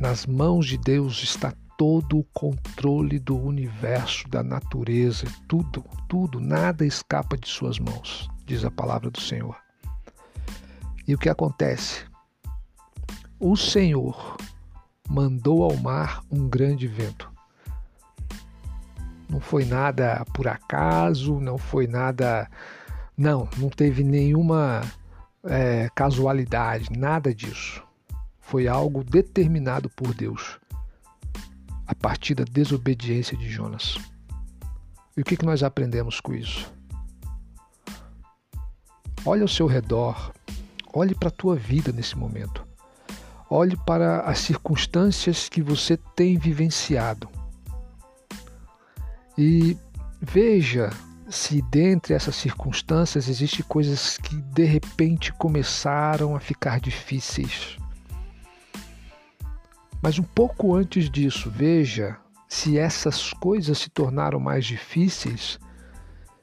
Nas 0.01 0.25
mãos 0.25 0.67
de 0.67 0.79
Deus 0.79 1.23
está 1.23 1.53
todo 1.77 2.19
o 2.19 2.25
controle 2.33 3.19
do 3.19 3.37
universo, 3.37 4.27
da 4.29 4.43
natureza, 4.43 5.27
tudo, 5.47 5.85
tudo, 6.09 6.41
nada 6.41 6.87
escapa 6.87 7.37
de 7.37 7.49
suas 7.49 7.79
mãos, 7.79 8.31
diz 8.47 8.65
a 8.65 8.71
palavra 8.71 9.11
do 9.11 9.21
Senhor. 9.21 9.57
E 11.11 11.15
o 11.17 11.19
que 11.19 11.29
acontece? 11.29 12.05
O 13.41 13.57
Senhor 13.57 14.37
mandou 15.09 15.65
ao 15.65 15.77
mar 15.77 16.23
um 16.31 16.49
grande 16.49 16.87
vento. 16.87 17.29
Não 19.29 19.41
foi 19.41 19.65
nada 19.65 20.25
por 20.33 20.47
acaso, 20.47 21.41
não 21.41 21.59
foi 21.59 21.89
nada. 21.89 22.49
Não, 23.19 23.49
não 23.57 23.69
teve 23.69 24.05
nenhuma 24.05 24.83
é, 25.43 25.89
casualidade, 25.97 26.97
nada 26.97 27.35
disso 27.35 27.83
foi 28.39 28.69
algo 28.69 29.03
determinado 29.03 29.91
por 29.91 30.15
Deus 30.15 30.61
a 31.89 31.95
partir 31.97 32.37
da 32.37 32.45
desobediência 32.45 33.37
de 33.37 33.51
Jonas. 33.51 33.99
E 35.17 35.23
o 35.23 35.25
que, 35.25 35.37
que 35.37 35.45
nós 35.45 35.65
aprendemos 35.65 36.21
com 36.21 36.33
isso? 36.35 36.73
Olhe 39.27 39.43
ao 39.43 39.49
seu 39.49 39.67
redor, 39.67 40.33
olhe 40.93 41.15
para 41.15 41.29
a 41.29 41.33
tua 41.33 41.57
vida 41.57 41.93
nesse 41.93 42.17
momento, 42.17 42.67
olhe 43.49 43.77
para 43.77 44.21
as 44.21 44.39
circunstâncias 44.39 45.49
que 45.49 45.63
você 45.63 45.97
tem 46.15 46.37
vivenciado. 46.39 47.29
E 49.37 49.77
veja 50.21 50.91
se 51.29 51.63
dentre 51.63 52.13
essas 52.13 52.35
circunstâncias 52.35 53.29
existem 53.29 53.65
coisas 53.67 54.19
que 54.19 54.37
de 54.37 54.65
repente 54.65 55.33
começaram 55.33 56.35
a 56.35 56.41
ficar 56.41 56.81
difíceis. 56.81 57.77
Mas 60.03 60.19
um 60.19 60.25
pouco 60.25 60.75
antes 60.75 61.09
disso, 61.09 61.51
veja 61.51 62.17
se 62.49 62.77
essas 62.77 63.33
coisas 63.33 63.79
se 63.79 63.89
tornaram 63.91 64.41
mais 64.41 64.67
difíceis 64.67 65.59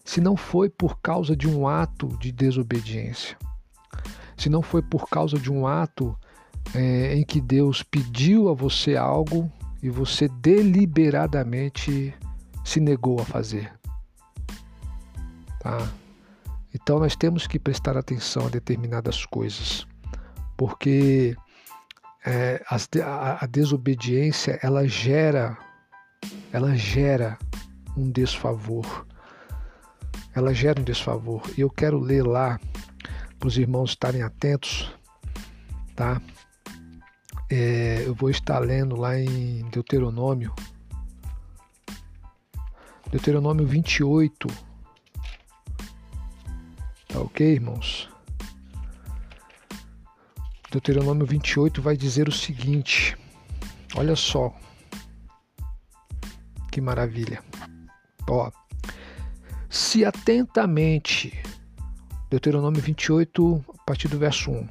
se 0.05 0.21
não 0.21 0.37
foi 0.37 0.69
por 0.69 1.01
causa 1.01 1.35
de 1.35 1.49
um 1.49 1.67
ato 1.67 2.07
de 2.17 2.31
desobediência, 2.31 3.37
se 4.37 4.49
não 4.49 4.61
foi 4.61 4.81
por 4.81 5.09
causa 5.09 5.37
de 5.37 5.51
um 5.51 5.65
ato 5.65 6.17
é, 6.75 7.15
em 7.15 7.23
que 7.23 7.41
Deus 7.41 7.81
pediu 7.81 8.49
a 8.49 8.53
você 8.53 8.95
algo 8.95 9.51
e 9.81 9.89
você 9.89 10.27
deliberadamente 10.27 12.13
se 12.63 12.79
negou 12.79 13.19
a 13.19 13.25
fazer. 13.25 13.73
Tá? 15.59 15.89
Então 16.73 16.99
nós 16.99 17.15
temos 17.15 17.47
que 17.47 17.57
prestar 17.57 17.97
atenção 17.97 18.45
a 18.45 18.49
determinadas 18.49 19.25
coisas, 19.25 19.87
porque 20.55 21.35
é, 22.25 22.61
a, 22.69 23.43
a 23.43 23.47
desobediência 23.47 24.59
ela 24.61 24.87
gera, 24.87 25.57
ela 26.51 26.75
gera 26.75 27.37
um 27.95 28.11
desfavor. 28.11 29.07
Ela 30.35 30.53
gera 30.53 30.79
um 30.79 30.83
desfavor. 30.83 31.41
E 31.57 31.61
eu 31.61 31.69
quero 31.69 31.99
ler 31.99 32.23
lá 32.23 32.59
para 33.39 33.47
os 33.47 33.57
irmãos 33.57 33.91
estarem 33.91 34.21
atentos, 34.21 34.91
tá? 35.95 36.21
É, 37.49 38.03
eu 38.05 38.13
vou 38.13 38.29
estar 38.29 38.59
lendo 38.59 38.95
lá 38.95 39.17
em 39.17 39.63
Deuteronômio, 39.69 40.53
Deuteronômio 43.09 43.65
28. 43.65 44.47
Tá 47.07 47.21
ok, 47.21 47.53
irmãos? 47.53 48.09
Deuteronômio 50.69 51.25
28 51.25 51.81
vai 51.81 51.95
dizer 51.95 52.27
o 52.27 52.33
seguinte: 52.33 53.17
olha 53.95 54.15
só, 54.15 54.53
que 56.69 56.81
maravilha. 56.81 57.41
Ó, 58.29 58.51
se 59.69 60.03
atentamente, 60.03 61.41
Deuteronômio 62.29 62.81
28, 62.81 63.63
a 63.79 63.83
partir 63.85 64.09
do 64.09 64.17
verso 64.17 64.51
1. 64.51 64.67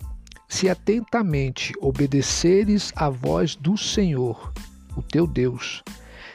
Se 0.46 0.68
atentamente 0.68 1.72
obedeceres 1.80 2.92
à 2.94 3.08
voz 3.08 3.56
do 3.56 3.78
Senhor, 3.78 4.52
o 4.94 5.00
teu 5.00 5.26
Deus, 5.26 5.82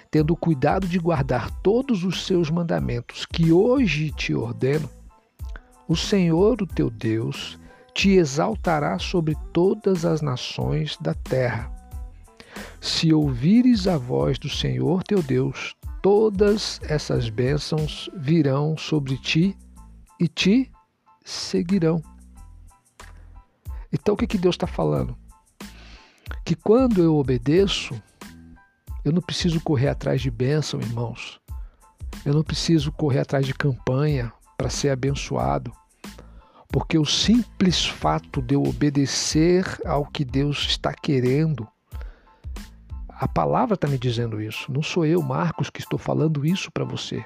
tendo 0.10 0.36
cuidado 0.36 0.88
de 0.88 0.98
guardar 0.98 1.52
todos 1.62 2.04
os 2.04 2.26
seus 2.26 2.50
mandamentos 2.50 3.26
que 3.26 3.52
hoje 3.52 4.12
te 4.12 4.34
ordeno, 4.34 4.90
o 5.88 5.96
Senhor, 5.96 6.60
o 6.62 6.68
teu 6.68 6.90
Deus, 6.90 7.60
te 7.94 8.12
exaltará 8.12 8.98
sobre 8.98 9.38
todas 9.54 10.06
as 10.06 10.22
nações 10.22 10.98
da 11.00 11.14
terra. 11.14 11.72
Se 12.80 13.14
ouvires 13.14 13.88
a 13.88 13.98
voz 13.98 14.40
do 14.40 14.50
Senhor 14.50 15.04
teu 15.04 15.22
Deus, 15.22 15.76
todas 16.02 16.80
essas 16.84 17.30
bênçãos 17.30 18.10
virão 18.16 18.76
sobre 18.76 19.18
ti 19.18 19.56
e 20.20 20.28
te 20.28 20.72
seguirão. 21.24 22.02
Então 23.92 24.14
o 24.14 24.18
que, 24.18 24.28
que 24.28 24.38
Deus 24.38 24.56
está 24.56 24.68
falando? 24.68 25.18
Que 26.46 26.56
quando 26.56 27.02
eu 27.02 27.16
obedeço, 27.18 28.02
eu 29.04 29.12
não 29.12 29.22
preciso 29.22 29.60
correr 29.62 29.90
atrás 29.90 30.22
de 30.22 30.32
bênção, 30.32 30.80
irmãos. 30.80 31.40
Eu 32.26 32.34
não 32.34 32.44
preciso 32.44 32.92
correr 32.92 33.20
atrás 33.20 33.46
de 33.46 33.54
campanha 33.54 34.32
para 34.58 34.70
ser 34.70 34.90
abençoado 34.90 35.74
porque 36.72 36.98
o 36.98 37.06
simples 37.06 37.86
fato 37.86 38.42
de 38.42 38.56
eu 38.56 38.64
obedecer 38.64 39.66
ao 39.86 40.06
que 40.06 40.24
Deus 40.24 40.68
está 40.70 40.94
querendo, 40.94 41.68
a 43.10 43.28
palavra 43.28 43.76
está 43.76 43.88
me 43.88 43.98
dizendo 43.98 44.42
isso, 44.42 44.72
não 44.72 44.82
sou 44.82 45.06
eu, 45.06 45.22
Marcos, 45.22 45.70
que 45.70 45.82
estou 45.82 46.00
falando 46.00 46.46
isso 46.46 46.72
para 46.72 46.86
você. 46.86 47.24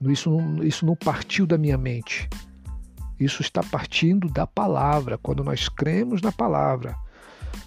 Isso 0.00 0.30
não, 0.30 0.64
isso 0.64 0.84
não 0.84 0.96
partiu 0.96 1.46
da 1.46 1.58
minha 1.58 1.78
mente. 1.78 2.28
Isso 3.18 3.42
está 3.42 3.62
partindo 3.62 4.28
da 4.28 4.46
palavra. 4.46 5.18
Quando 5.18 5.44
nós 5.44 5.68
cremos 5.68 6.20
na 6.20 6.32
palavra, 6.32 6.96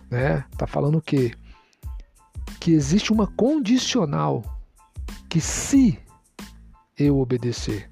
né? 0.10 0.44
Tá 0.58 0.68
falando 0.68 0.98
o 0.98 1.02
quê? 1.02 1.34
Que 2.60 2.72
existe 2.72 3.12
uma 3.12 3.28
condicional 3.28 4.44
que 5.30 5.40
se 5.40 6.00
eu 6.98 7.20
obedecer, 7.20 7.90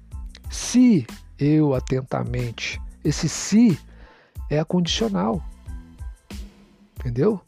se 0.50 1.06
eu 1.38 1.74
atentamente 1.74 2.80
esse 3.06 3.28
se 3.28 3.78
é 4.50 4.58
a 4.58 4.64
condicional. 4.64 5.40
Entendeu? 6.98 7.40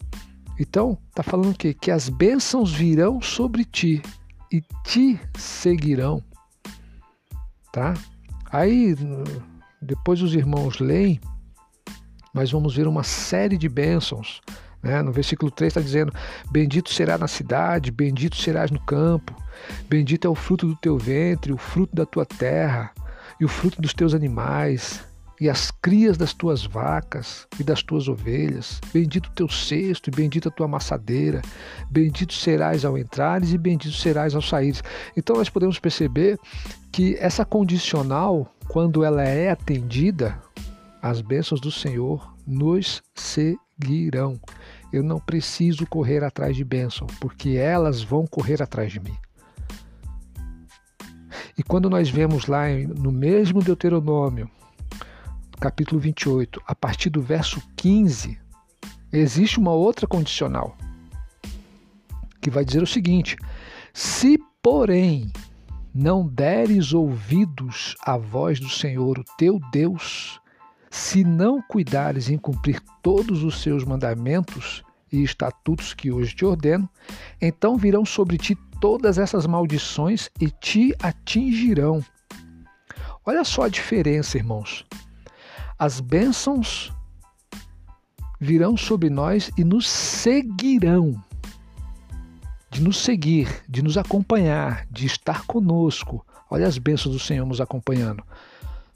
Então, 0.59 0.97
tá 1.13 1.23
falando 1.23 1.51
o 1.51 1.55
quê? 1.55 1.75
Que 1.75 1.91
as 1.91 2.09
bênçãos 2.09 2.73
virão 2.73 3.21
sobre 3.21 3.65
ti 3.65 4.01
e 4.53 4.63
te 4.85 5.19
seguirão. 5.37 6.23
Tá? 7.73 7.95
Aí, 8.51 8.95
depois 9.81 10.23
os 10.23 10.35
irmãos 10.35 10.79
leem, 10.79 11.21
nós 12.35 12.51
vamos 12.51 12.77
ver 12.77 12.87
uma 12.87 13.03
série 13.03 13.57
de 13.57 13.69
bênçãos. 13.69 14.41
Né? 14.83 15.03
No 15.03 15.13
versículo 15.13 15.51
3 15.51 15.71
está 15.71 15.81
dizendo: 15.81 16.13
Bendito 16.51 16.93
será 16.93 17.19
na 17.19 17.29
cidade, 17.29 17.91
bendito 17.91 18.37
serás 18.37 18.71
no 18.71 18.81
campo, 18.81 19.35
bendito 19.89 20.27
é 20.27 20.31
o 20.31 20.35
fruto 20.35 20.67
do 20.67 20.77
teu 20.77 20.97
ventre, 20.99 21.53
o 21.53 21.59
fruto 21.59 21.95
da 21.95 22.07
tua 22.07 22.25
terra 22.25 22.93
e 23.41 23.45
o 23.45 23.49
fruto 23.49 23.81
dos 23.81 23.95
teus 23.95 24.15
animais, 24.15 25.05
e 25.41 25.49
as 25.49 25.71
crias 25.71 26.17
das 26.17 26.35
tuas 26.35 26.65
vacas 26.65 27.47
e 27.59 27.63
das 27.63 27.83
tuas 27.83 28.09
ovelhas. 28.09 28.81
Bendito 28.93 29.31
teu 29.31 29.49
cesto 29.49 30.11
e 30.11 30.13
bendita 30.13 30.49
a 30.49 30.53
tua 30.53 30.67
amassadeira. 30.67 31.43
Bendito 31.91 32.35
serás 32.35 32.85
ao 32.85 32.99
entrares 32.99 33.53
e 33.53 33.59
bendito 33.59 33.95
serás 33.95 34.35
ao 34.35 34.43
saíres. 34.43 34.83
Então 35.17 35.37
nós 35.37 35.49
podemos 35.49 35.79
perceber 35.79 36.39
que 36.91 37.17
essa 37.21 37.45
condicional, 37.45 38.53
quando 38.69 39.03
ela 39.03 39.23
é 39.23 39.51
atendida, 39.51 40.41
as 41.01 41.21
bênçãos 41.21 41.61
do 41.61 41.73
Senhor 41.73 42.35
nos 42.47 43.03
seguirão. 43.15 44.39
Eu 44.93 45.03
não 45.03 45.19
preciso 45.19 45.87
correr 45.87 46.23
atrás 46.23 46.55
de 46.55 46.65
bênção, 46.65 47.07
porque 47.21 47.51
elas 47.51 48.03
vão 48.03 48.27
correr 48.27 48.63
atrás 48.63 48.93
de 48.93 49.01
mim. 49.01 49.17
E 51.57 51.63
quando 51.63 51.91
nós 51.91 52.09
vemos 52.09 52.47
lá 52.47 52.69
no 52.69 53.11
mesmo 53.11 53.63
Deuteronômio, 53.63 54.51
capítulo 55.59 56.01
28, 56.01 56.63
a 56.67 56.75
partir 56.75 57.11
do 57.11 57.21
verso 57.21 57.61
15, 57.77 58.39
existe 59.13 59.59
uma 59.59 59.73
outra 59.73 60.07
condicional 60.07 60.77
que 62.41 62.51
vai 62.51 62.65
dizer 62.65 62.83
o 62.83 62.87
seguinte: 62.87 63.37
Se, 63.93 64.39
porém, 64.63 65.33
não 65.99 66.29
deres 66.29 66.93
ouvidos 66.93 67.97
à 68.03 68.17
voz 68.17 68.61
do 68.61 68.69
Senhor, 68.69 69.19
o 69.19 69.25
teu 69.37 69.59
Deus, 69.73 70.41
se 70.89 71.25
não 71.25 71.61
cuidares 71.61 72.31
em 72.31 72.39
cumprir 72.39 72.81
todos 73.03 73.43
os 73.43 73.61
seus 73.61 73.83
mandamentos 73.83 74.85
e 75.11 75.25
estatutos 75.25 75.93
que 75.95 76.13
hoje 76.13 76.37
te 76.37 76.45
ordeno, 76.45 76.89
então 77.43 77.77
virão 77.77 78.05
sobre 78.05 78.39
ti 78.39 78.57
todas 78.81 79.19
essas 79.19 79.45
maldições 79.45 80.31
e 80.41 80.49
te 80.49 80.95
atingirão. 81.03 82.01
Olha 83.27 83.43
só 83.43 83.63
a 83.63 83.69
diferença, 83.69 84.39
irmãos. 84.39 84.87
As 85.77 85.99
bênçãos 85.99 86.93
virão 88.39 88.77
sobre 88.77 89.11
nós 89.11 89.51
e 89.59 89.65
nos 89.65 89.89
seguirão. 89.89 91.21
De 92.71 92.83
nos 92.83 92.99
seguir, 92.99 93.49
de 93.69 93.83
nos 93.83 93.97
acompanhar, 93.97 94.87
de 94.91 95.07
estar 95.07 95.45
conosco. 95.47 96.25
Olha 96.51 96.67
as 96.67 96.79
bênçãos 96.79 97.15
do 97.15 97.21
Senhor 97.21 97.47
nos 97.47 97.61
acompanhando. 97.61 98.23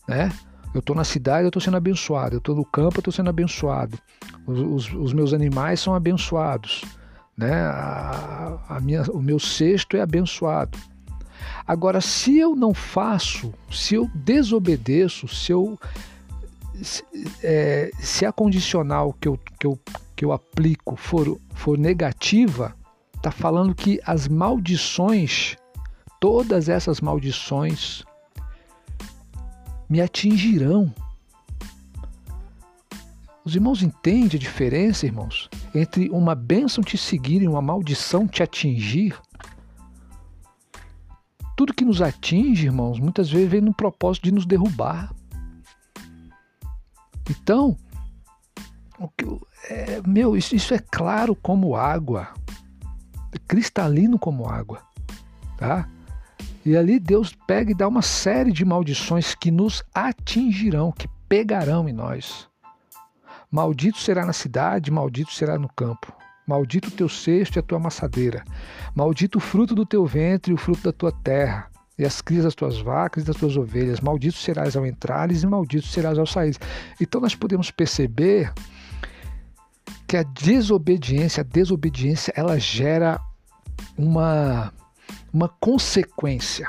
Né? 0.06 0.30
Eu 0.74 0.80
estou 0.80 0.96
na 0.96 1.04
cidade, 1.04 1.44
eu 1.44 1.48
estou 1.48 1.60
sendo 1.60 1.76
abençoado. 1.76 2.36
Eu 2.36 2.38
estou 2.38 2.54
no 2.54 2.64
campo, 2.64 2.96
eu 2.96 3.00
estou 3.00 3.12
sendo 3.12 3.30
abençoado. 3.30 3.98
Os, 4.46 4.58
os, 4.58 4.94
os, 4.94 5.12
meus 5.12 5.32
animais 5.32 5.80
são 5.80 5.94
abençoados. 5.94 6.82
Né? 7.36 7.52
A, 7.52 8.58
a 8.68 8.80
minha, 8.80 9.02
o 9.10 9.22
meu 9.22 9.38
cesto 9.38 9.96
é 9.96 10.00
abençoado. 10.00 10.78
Agora, 11.66 12.00
se 12.00 12.38
eu 12.38 12.56
não 12.56 12.74
faço, 12.74 13.52
se 13.70 13.94
eu 13.94 14.10
desobedeço, 14.14 15.28
se 15.28 15.52
eu 15.52 15.78
se, 16.82 17.04
é, 17.42 17.90
se 18.00 18.26
a 18.26 18.32
condicional 18.32 19.12
que 19.12 19.28
eu, 19.28 19.38
que 19.58 19.66
eu, 19.66 19.78
que 20.16 20.24
eu 20.24 20.32
aplico 20.32 20.96
for, 20.96 21.38
for 21.54 21.78
negativa, 21.78 22.74
está 23.22 23.30
falando 23.30 23.72
que 23.72 24.00
as 24.04 24.26
maldições, 24.26 25.56
todas 26.18 26.68
essas 26.68 27.00
maldições, 27.00 28.02
me 29.88 30.00
atingirão. 30.00 30.92
Os 33.44 33.54
irmãos 33.54 33.80
entendem 33.80 34.36
a 34.36 34.40
diferença, 34.40 35.06
irmãos, 35.06 35.48
entre 35.72 36.10
uma 36.10 36.34
bênção 36.34 36.82
te 36.82 36.98
seguir 36.98 37.42
e 37.42 37.48
uma 37.48 37.62
maldição 37.62 38.26
te 38.26 38.42
atingir? 38.42 39.16
Tudo 41.56 41.74
que 41.74 41.84
nos 41.84 42.02
atinge, 42.02 42.66
irmãos, 42.66 42.98
muitas 42.98 43.30
vezes 43.30 43.48
vem 43.48 43.60
no 43.60 43.72
propósito 43.72 44.24
de 44.24 44.32
nos 44.32 44.46
derrubar. 44.46 45.14
Então, 47.30 47.76
é, 49.68 50.00
meu, 50.04 50.36
isso, 50.36 50.56
isso 50.56 50.74
é 50.74 50.78
claro 50.80 51.36
como 51.36 51.76
água, 51.76 52.28
cristalino 53.40 54.18
como 54.18 54.48
água, 54.48 54.80
tá? 55.58 55.88
E 56.64 56.76
ali 56.76 57.00
Deus 57.00 57.34
pega 57.46 57.72
e 57.72 57.74
dá 57.74 57.88
uma 57.88 58.02
série 58.02 58.52
de 58.52 58.64
maldições 58.64 59.34
que 59.34 59.50
nos 59.50 59.82
atingirão, 59.92 60.92
que 60.92 61.08
pegarão 61.28 61.88
em 61.88 61.92
nós. 61.92 62.48
Maldito 63.50 63.98
será 63.98 64.24
na 64.24 64.32
cidade, 64.32 64.90
maldito 64.90 65.32
será 65.32 65.58
no 65.58 65.68
campo. 65.68 66.12
Maldito 66.46 66.88
o 66.88 66.92
teu 66.92 67.08
cesto 67.08 67.58
e 67.58 67.60
a 67.60 67.62
tua 67.62 67.78
amassadeira. 67.78 68.44
Maldito 68.94 69.38
o 69.38 69.40
fruto 69.40 69.74
do 69.74 69.84
teu 69.84 70.06
ventre 70.06 70.52
e 70.52 70.54
o 70.54 70.58
fruto 70.58 70.82
da 70.82 70.92
tua 70.92 71.12
terra. 71.12 71.68
E 71.98 72.04
as 72.04 72.20
crias 72.20 72.44
das 72.44 72.54
tuas 72.54 72.80
vacas 72.80 73.22
e 73.22 73.26
das 73.26 73.36
tuas 73.36 73.56
ovelhas. 73.56 74.00
Maldito 74.00 74.38
serás 74.38 74.76
ao 74.76 74.86
entrares 74.86 75.42
e 75.42 75.46
maldito 75.46 75.86
serás 75.86 76.18
ao 76.18 76.26
sair. 76.26 76.56
Então 77.00 77.20
nós 77.20 77.34
podemos 77.34 77.70
perceber 77.70 78.52
que 80.12 80.16
a 80.18 80.22
desobediência, 80.22 81.40
a 81.40 81.44
desobediência, 81.44 82.34
ela 82.36 82.58
gera 82.60 83.18
uma 83.96 84.70
uma 85.32 85.48
consequência. 85.48 86.68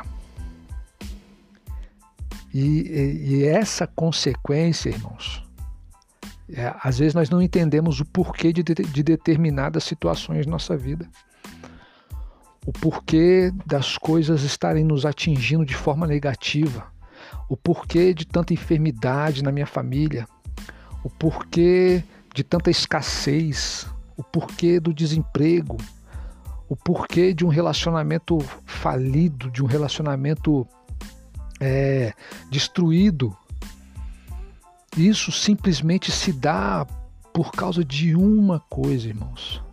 E, 2.53 2.61
e, 2.61 3.43
essa 3.43 3.85
consequência, 3.85 4.91
irmãos, 4.91 5.43
é, 6.53 6.73
às 6.81 6.99
vezes 6.99 7.13
nós 7.13 7.29
não 7.29 7.41
entendemos 7.41 7.99
o 7.99 8.05
porquê 8.05 8.53
de, 8.53 8.63
de, 8.63 8.75
de 8.75 9.03
determinadas 9.03 9.83
situações 9.83 10.45
na 10.45 10.53
nossa 10.53 10.77
vida. 10.77 11.05
O 12.65 12.71
porquê 12.71 13.51
das 13.65 13.97
coisas 13.97 14.43
estarem 14.43 14.85
nos 14.85 15.05
atingindo 15.05 15.65
de 15.65 15.75
forma 15.75 16.07
negativa. 16.07 16.87
O 17.49 17.57
porquê 17.57 18.13
de 18.13 18.25
tanta 18.25 18.53
enfermidade 18.53 19.43
na 19.43 19.51
minha 19.51 19.67
família. 19.67 20.25
O 21.03 21.09
porquê 21.09 22.05
de 22.33 22.43
tanta 22.43 22.69
escassez. 22.69 23.87
O 24.15 24.23
porquê 24.23 24.79
do 24.79 24.93
desemprego 24.93 25.77
o 26.73 26.75
porquê 26.75 27.35
de 27.35 27.45
um 27.45 27.49
relacionamento 27.49 28.39
falido, 28.65 29.51
de 29.51 29.63
um 29.63 29.67
relacionamento 29.67 30.67
é, 31.59 32.13
destruído. 32.49 33.35
Isso 34.97 35.31
simplesmente 35.31 36.11
se 36.11 36.33
dá 36.33 36.83
por 37.31 37.51
causa 37.51 37.85
de 37.85 38.15
uma 38.15 38.59
coisa, 38.59 39.07
irmãos: 39.07 39.63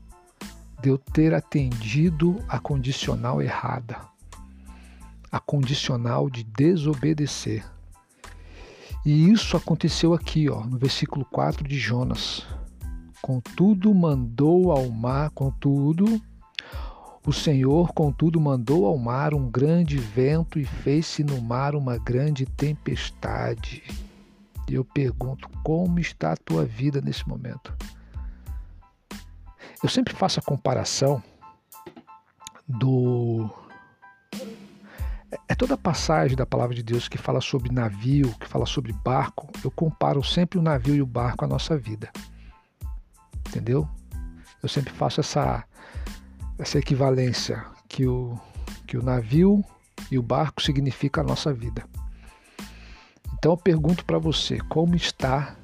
de 0.83 0.91
eu 0.91 0.99
ter 0.99 1.33
atendido 1.33 2.37
a 2.47 2.59
condicional 2.59 3.41
errada, 3.41 3.97
a 5.33 5.41
condicional 5.41 6.29
de 6.29 6.45
desobedecer. 6.45 7.65
E 9.05 9.31
isso 9.31 9.57
aconteceu 9.57 10.13
aqui, 10.13 10.49
ó, 10.49 10.65
no 10.65 10.79
versículo 10.79 11.25
4 11.25 11.67
de 11.67 11.79
Jonas. 11.79 12.47
Contudo, 13.23 13.95
mandou 13.95 14.73
ao 14.73 14.89
mar, 14.91 15.31
contudo, 15.31 16.21
o 17.27 17.33
Senhor, 17.33 17.93
contudo, 17.93 18.41
mandou 18.41 18.87
ao 18.87 18.97
mar 18.97 19.35
um 19.35 19.51
grande 19.51 19.99
vento 19.99 20.59
e 20.59 20.65
fez-se 20.65 21.23
no 21.23 21.41
mar 21.41 21.75
uma 21.75 21.99
grande 21.99 22.47
tempestade. 22.47 23.83
E 24.69 24.75
eu 24.75 24.85
pergunto: 24.85 25.49
como 25.63 25.99
está 25.99 26.33
a 26.33 26.37
tua 26.37 26.65
vida 26.65 27.01
nesse 27.01 27.29
momento? 27.29 27.75
Eu 29.83 29.89
sempre 29.89 30.15
faço 30.15 30.41
a 30.41 30.43
comparação 30.43 31.23
do. 32.67 33.51
Toda 35.61 35.77
passagem 35.77 36.35
da 36.35 36.47
palavra 36.47 36.75
de 36.75 36.83
Deus 36.83 37.07
que 37.07 37.19
fala 37.19 37.39
sobre 37.39 37.71
navio, 37.71 38.35
que 38.41 38.49
fala 38.49 38.65
sobre 38.65 38.95
barco. 38.95 39.47
Eu 39.63 39.71
comparo 39.71 40.25
sempre 40.25 40.59
o 40.59 40.63
navio 40.63 40.95
e 40.95 41.03
o 41.03 41.07
barco 41.07 41.45
à 41.45 41.47
nossa 41.47 41.77
vida. 41.77 42.11
Entendeu? 43.47 43.87
Eu 44.63 44.71
sempre 44.71 44.91
faço 44.91 45.21
essa 45.21 45.63
essa 46.59 46.79
equivalência 46.79 47.63
que 47.87 48.07
o, 48.07 48.41
que 48.87 48.97
o 48.97 49.03
navio 49.03 49.63
e 50.11 50.19
o 50.19 50.23
barco 50.23 50.63
significa 50.63 51.21
a 51.21 51.25
nossa 51.25 51.53
vida. 51.53 51.85
Então 53.35 53.53
eu 53.53 53.59
pergunto 53.59 54.03
para 54.07 54.19
você, 54.19 54.61
como 54.61 54.97
está 54.97 55.57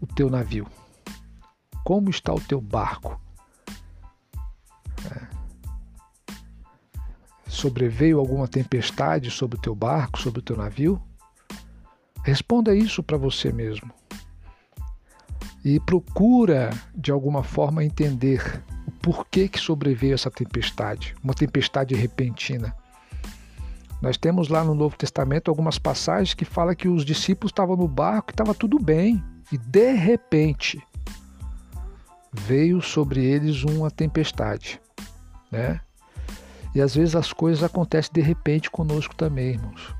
o 0.00 0.06
teu 0.06 0.30
navio? 0.30 0.64
Como 1.82 2.08
está 2.08 2.32
o 2.32 2.40
teu 2.40 2.60
barco? 2.60 3.20
Sobreveio 7.56 8.18
alguma 8.18 8.46
tempestade 8.46 9.30
sobre 9.30 9.56
o 9.56 9.60
teu 9.60 9.74
barco, 9.74 10.20
sobre 10.20 10.40
o 10.40 10.42
teu 10.42 10.58
navio? 10.58 11.02
Responda 12.22 12.74
isso 12.74 13.02
para 13.02 13.16
você 13.16 13.50
mesmo. 13.50 13.90
E 15.64 15.80
procura, 15.80 16.68
de 16.94 17.10
alguma 17.10 17.42
forma, 17.42 17.82
entender 17.82 18.62
por 19.00 19.26
que, 19.26 19.48
que 19.48 19.58
sobreveio 19.58 20.12
essa 20.12 20.30
tempestade, 20.30 21.14
uma 21.24 21.32
tempestade 21.32 21.94
repentina. 21.94 22.76
Nós 24.02 24.18
temos 24.18 24.48
lá 24.48 24.62
no 24.62 24.74
Novo 24.74 24.94
Testamento 24.94 25.50
algumas 25.50 25.78
passagens 25.78 26.34
que 26.34 26.44
fala 26.44 26.74
que 26.74 26.88
os 26.88 27.06
discípulos 27.06 27.52
estavam 27.52 27.74
no 27.74 27.88
barco 27.88 28.32
e 28.32 28.34
estava 28.34 28.52
tudo 28.52 28.78
bem, 28.78 29.24
e 29.50 29.56
de 29.56 29.94
repente 29.94 30.78
veio 32.30 32.82
sobre 32.82 33.24
eles 33.24 33.64
uma 33.64 33.90
tempestade, 33.90 34.78
né? 35.50 35.80
E 36.76 36.80
às 36.82 36.94
vezes 36.94 37.16
as 37.16 37.32
coisas 37.32 37.64
acontecem 37.64 38.12
de 38.12 38.20
repente 38.20 38.70
conosco 38.70 39.16
também, 39.16 39.52
irmãos. 39.52 39.94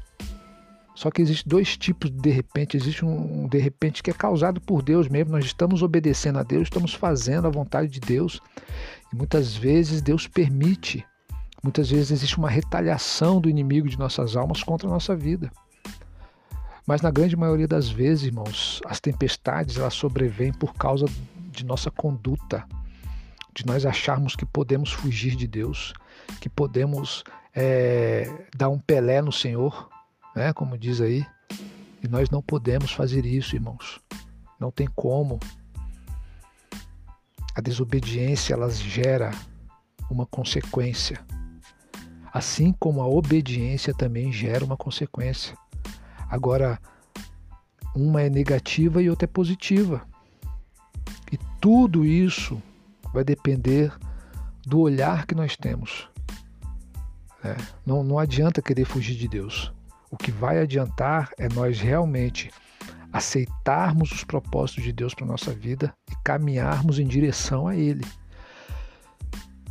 Só 0.94 1.10
que 1.10 1.22
existe 1.22 1.48
dois 1.48 1.74
tipos 1.74 2.10
de 2.10 2.18
de 2.18 2.28
repente. 2.28 2.76
Existe 2.76 3.02
um 3.02 3.48
de 3.48 3.56
repente 3.56 4.02
que 4.02 4.10
é 4.10 4.12
causado 4.12 4.60
por 4.60 4.82
Deus 4.82 5.08
mesmo. 5.08 5.32
Nós 5.32 5.46
estamos 5.46 5.82
obedecendo 5.82 6.38
a 6.38 6.42
Deus, 6.42 6.64
estamos 6.64 6.92
fazendo 6.92 7.46
a 7.46 7.50
vontade 7.50 7.88
de 7.88 7.98
Deus. 7.98 8.42
E 9.10 9.16
muitas 9.16 9.56
vezes 9.56 10.02
Deus 10.02 10.26
permite. 10.26 11.02
Muitas 11.62 11.90
vezes 11.90 12.10
existe 12.10 12.36
uma 12.36 12.50
retaliação 12.50 13.40
do 13.40 13.48
inimigo 13.48 13.88
de 13.88 13.98
nossas 13.98 14.36
almas 14.36 14.62
contra 14.62 14.86
a 14.86 14.92
nossa 14.92 15.16
vida. 15.16 15.50
Mas 16.86 17.00
na 17.00 17.10
grande 17.10 17.36
maioria 17.36 17.66
das 17.66 17.88
vezes, 17.88 18.24
irmãos, 18.24 18.82
as 18.84 19.00
tempestades 19.00 19.78
elas 19.78 19.94
sobrevêm 19.94 20.52
por 20.52 20.74
causa 20.74 21.06
de 21.50 21.64
nossa 21.64 21.90
conduta, 21.90 22.66
de 23.56 23.64
nós 23.64 23.86
acharmos 23.86 24.36
que 24.36 24.44
podemos 24.44 24.92
fugir 24.92 25.34
de 25.34 25.46
Deus, 25.46 25.94
que 26.42 26.48
podemos 26.48 27.24
é, 27.54 28.46
dar 28.54 28.68
um 28.68 28.78
pelé 28.78 29.22
no 29.22 29.32
Senhor, 29.32 29.88
né? 30.34 30.52
Como 30.52 30.76
diz 30.76 31.00
aí, 31.00 31.26
E 32.04 32.06
nós 32.06 32.28
não 32.28 32.42
podemos 32.42 32.92
fazer 32.92 33.24
isso, 33.24 33.56
irmãos. 33.56 33.98
Não 34.60 34.70
tem 34.70 34.86
como. 34.94 35.40
A 37.54 37.62
desobediência 37.62 38.52
ela 38.52 38.70
gera 38.70 39.30
uma 40.10 40.26
consequência. 40.26 41.18
Assim 42.30 42.74
como 42.78 43.00
a 43.00 43.08
obediência 43.08 43.94
também 43.94 44.30
gera 44.30 44.66
uma 44.66 44.76
consequência. 44.76 45.56
Agora, 46.28 46.78
uma 47.94 48.20
é 48.20 48.28
negativa 48.28 49.02
e 49.02 49.08
outra 49.08 49.24
é 49.24 49.26
positiva. 49.26 50.06
E 51.32 51.38
tudo 51.58 52.04
isso 52.04 52.60
vai 53.16 53.24
depender 53.24 53.90
do 54.66 54.80
olhar 54.80 55.26
que 55.26 55.34
nós 55.34 55.56
temos. 55.56 56.06
É, 57.42 57.56
não, 57.84 58.04
não 58.04 58.18
adianta 58.18 58.60
querer 58.60 58.84
fugir 58.84 59.16
de 59.16 59.26
Deus. 59.26 59.72
O 60.10 60.18
que 60.18 60.30
vai 60.30 60.58
adiantar 60.58 61.30
é 61.38 61.48
nós 61.48 61.80
realmente 61.80 62.50
aceitarmos 63.10 64.12
os 64.12 64.22
propósitos 64.22 64.84
de 64.84 64.92
Deus 64.92 65.14
para 65.14 65.24
a 65.24 65.28
nossa 65.28 65.50
vida 65.50 65.94
e 66.10 66.14
caminharmos 66.22 66.98
em 66.98 67.06
direção 67.06 67.66
a 67.66 67.74
Ele. 67.74 68.04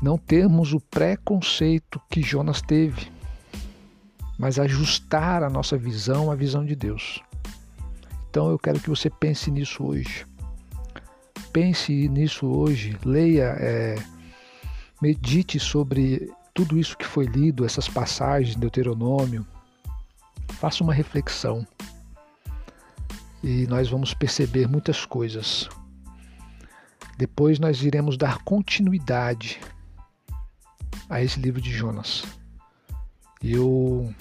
Não 0.02 0.18
termos 0.18 0.74
o 0.74 0.80
preconceito 0.80 2.02
que 2.10 2.24
Jonas 2.24 2.64
teve, 2.64 3.12
mas 4.40 4.58
ajustar 4.58 5.44
a 5.44 5.50
nossa 5.52 5.78
visão 5.78 6.32
à 6.32 6.36
visão 6.36 6.66
de 6.66 6.76
Deus. 6.76 7.22
Então 8.28 8.50
eu 8.50 8.58
quero 8.58 8.80
que 8.80 8.90
você 8.90 9.08
pense 9.08 9.52
nisso 9.52 9.86
hoje. 9.86 10.26
Pense 11.56 12.10
nisso 12.10 12.46
hoje, 12.48 12.98
leia, 13.06 13.56
é, 13.58 13.96
medite 15.02 15.58
sobre 15.58 16.30
tudo 16.54 16.78
isso 16.78 16.98
que 16.98 17.06
foi 17.06 17.28
lido, 17.28 17.64
essas 17.64 17.88
passagens 17.88 18.56
de 18.56 18.60
Deuteronômio. 18.60 19.48
Faça 20.60 20.84
uma 20.84 20.94
reflexão 20.94 21.66
e 23.42 23.66
nós 23.68 23.90
vamos 23.90 24.14
perceber 24.14 24.68
muitas 24.68 25.06
coisas. 25.06 25.70
Depois 27.18 27.58
nós 27.58 27.82
iremos 27.84 28.18
dar 28.18 28.40
continuidade 28.40 29.62
a 31.10 31.24
esse 31.24 31.40
livro 31.40 31.62
de 31.62 31.72
Jonas. 31.72 32.26
Eu 33.42 34.14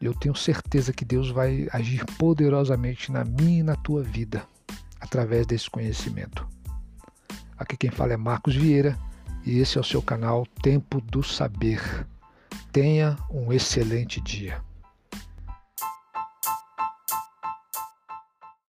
eu 0.00 0.12
tenho 0.14 0.34
certeza 0.34 0.92
que 0.92 1.04
Deus 1.04 1.30
vai 1.30 1.68
agir 1.72 2.04
poderosamente 2.18 3.12
na 3.12 3.24
minha 3.24 3.60
e 3.60 3.62
na 3.62 3.76
tua 3.76 4.02
vida 4.02 4.44
através 5.00 5.46
desse 5.46 5.70
conhecimento. 5.70 6.46
Aqui 7.56 7.76
quem 7.76 7.90
fala 7.90 8.12
é 8.12 8.16
Marcos 8.16 8.54
Vieira 8.54 8.98
e 9.44 9.58
esse 9.58 9.78
é 9.78 9.80
o 9.80 9.84
seu 9.84 10.02
canal 10.02 10.46
Tempo 10.62 11.00
do 11.00 11.22
Saber. 11.22 12.06
Tenha 12.70 13.16
um 13.30 13.52
excelente 13.52 14.20
dia. 14.20 14.62